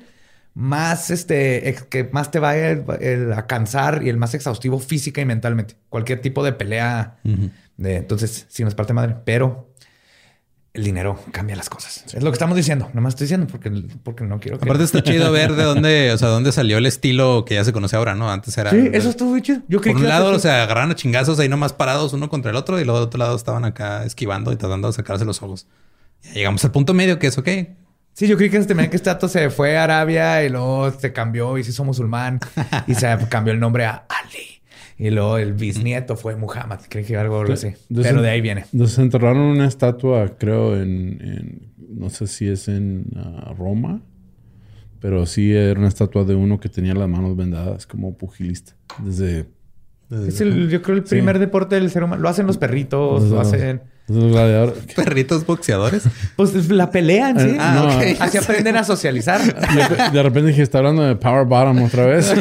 [0.53, 5.75] más, este, que más te va a, cansar y el más exhaustivo física y mentalmente.
[5.89, 7.17] Cualquier tipo de pelea.
[7.77, 9.15] de, entonces, sí nos parte madre.
[9.25, 9.73] Pero
[10.73, 12.03] el dinero cambia las cosas.
[12.13, 12.89] Es lo que estamos diciendo.
[12.93, 13.69] No más estoy diciendo porque,
[14.03, 14.65] porque no quiero que...
[14.65, 17.71] Aparte está chido ver de dónde, o sea, dónde salió el estilo que ya se
[17.71, 18.31] conoce ahora, ¿no?
[18.31, 18.71] Antes era...
[18.71, 19.61] Sí, eso estuvo chido.
[19.67, 22.57] Yo por un lado, o sea, agarraron a chingazos ahí nomás parados uno contra el
[22.57, 25.67] otro y luego de otro lado estaban acá esquivando y tratando de sacarse los ojos.
[26.23, 27.49] Ya llegamos al punto medio que es ok.
[28.13, 31.13] Sí, yo creí que este, que este dato se fue a Arabia y luego se
[31.13, 32.39] cambió y se hizo musulmán
[32.87, 34.61] y se cambió el nombre a Ali.
[35.03, 36.79] Y luego el bisnieto fue Muhammad.
[36.87, 37.73] Creí que algo así.
[37.93, 38.63] Pero de ahí viene.
[38.71, 44.01] Desenterraron una estatua, creo, en, no sé si es en ah, Roma,
[45.01, 48.77] pero sí era una estatua de uno que tenía las manos vendadas como pugilista.
[49.03, 49.47] Desde.
[50.09, 52.21] es el, yo creo el primer deporte del ser humano.
[52.21, 53.81] Lo hacen los perritos, lo hacen.
[54.95, 56.03] ¿Perritos boxeadores?
[56.35, 57.55] Pues la pelean, sí.
[57.59, 59.41] Ah, Así aprenden a socializar.
[60.11, 62.33] De repente dije, está hablando de Power Bottom otra vez.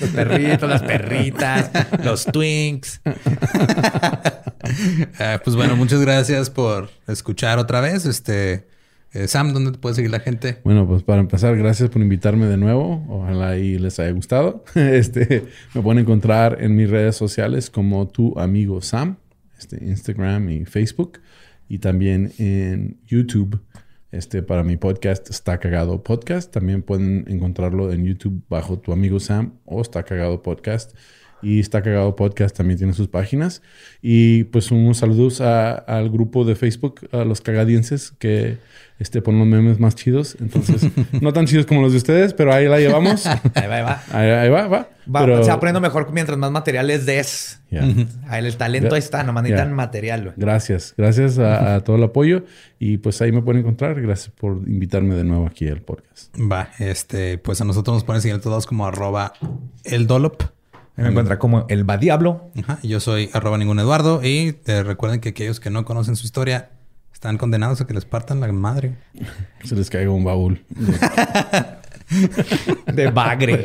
[0.00, 1.70] los perritos, las perritas,
[2.02, 3.00] los twinks.
[5.18, 8.04] Eh, pues bueno, muchas gracias por escuchar otra vez.
[8.06, 8.66] Este
[9.14, 10.58] eh, Sam, ¿dónde te puede seguir la gente?
[10.64, 13.04] Bueno, pues para empezar, gracias por invitarme de nuevo.
[13.08, 14.64] Ojalá y les haya gustado.
[14.74, 15.44] Este,
[15.74, 19.18] me pueden encontrar en mis redes sociales como tu amigo Sam,
[19.62, 21.20] este, Instagram y Facebook,
[21.68, 23.60] y también en YouTube.
[24.10, 26.52] Este, para mi podcast Está Cagado Podcast.
[26.52, 30.94] También pueden encontrarlo en YouTube bajo tu amigo Sam o Está Cagado Podcast.
[31.40, 33.62] Y Está Cagado Podcast también tiene sus páginas.
[34.02, 38.58] Y pues unos saludos al grupo de Facebook, a los cagadienses que
[39.02, 40.36] este, ponen los memes más chidos.
[40.40, 40.88] Entonces,
[41.20, 43.26] no tan chidos como los de ustedes, pero ahí la llevamos.
[43.26, 44.02] ahí va, ahí va.
[44.12, 44.88] Ahí, va, va.
[45.12, 47.60] va Se va poniendo mejor mientras más materiales des.
[48.28, 50.34] Ahí el talento ahí está, nomás necesitan material.
[50.36, 50.94] Gracias.
[50.96, 52.44] Gracias a, todo el apoyo.
[52.78, 54.00] Y pues ahí me pueden encontrar.
[54.00, 56.32] Gracias por invitarme de nuevo aquí al podcast.
[56.38, 59.32] Va, este, pues a nosotros nos pueden seguir todos como arroba
[59.82, 60.44] el dolop.
[60.94, 62.52] Me encuentra como el va diablo.
[62.84, 64.20] yo soy arroba ningún Eduardo.
[64.22, 66.70] Y te recuerden que aquellos que no conocen su historia
[67.22, 68.96] están condenados a que les partan la madre.
[69.62, 70.60] Se les caiga un baúl.
[72.92, 73.64] De, bagre.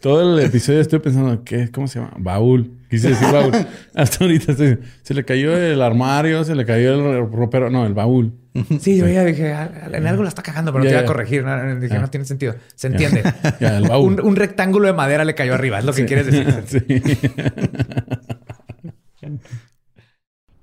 [0.00, 1.68] Todo el episodio estoy pensando, ¿qué?
[1.72, 2.12] ¿Cómo se llama?
[2.16, 2.78] Baúl.
[2.88, 3.52] Quise decir baúl.
[3.94, 4.78] Hasta ahorita estoy...
[5.02, 7.70] Se le cayó el armario, se le cayó el ropero.
[7.70, 8.32] No, el baúl.
[8.78, 11.42] Sí, yo ya dije, en algo la está cagando, pero no te voy a corregir.
[11.42, 12.54] No, dije, no tiene sentido.
[12.76, 13.24] Se entiende.
[13.58, 14.20] el baúl.
[14.20, 15.80] Un, rectángulo de madera le cayó arriba.
[15.80, 16.46] Es lo que quieres decir.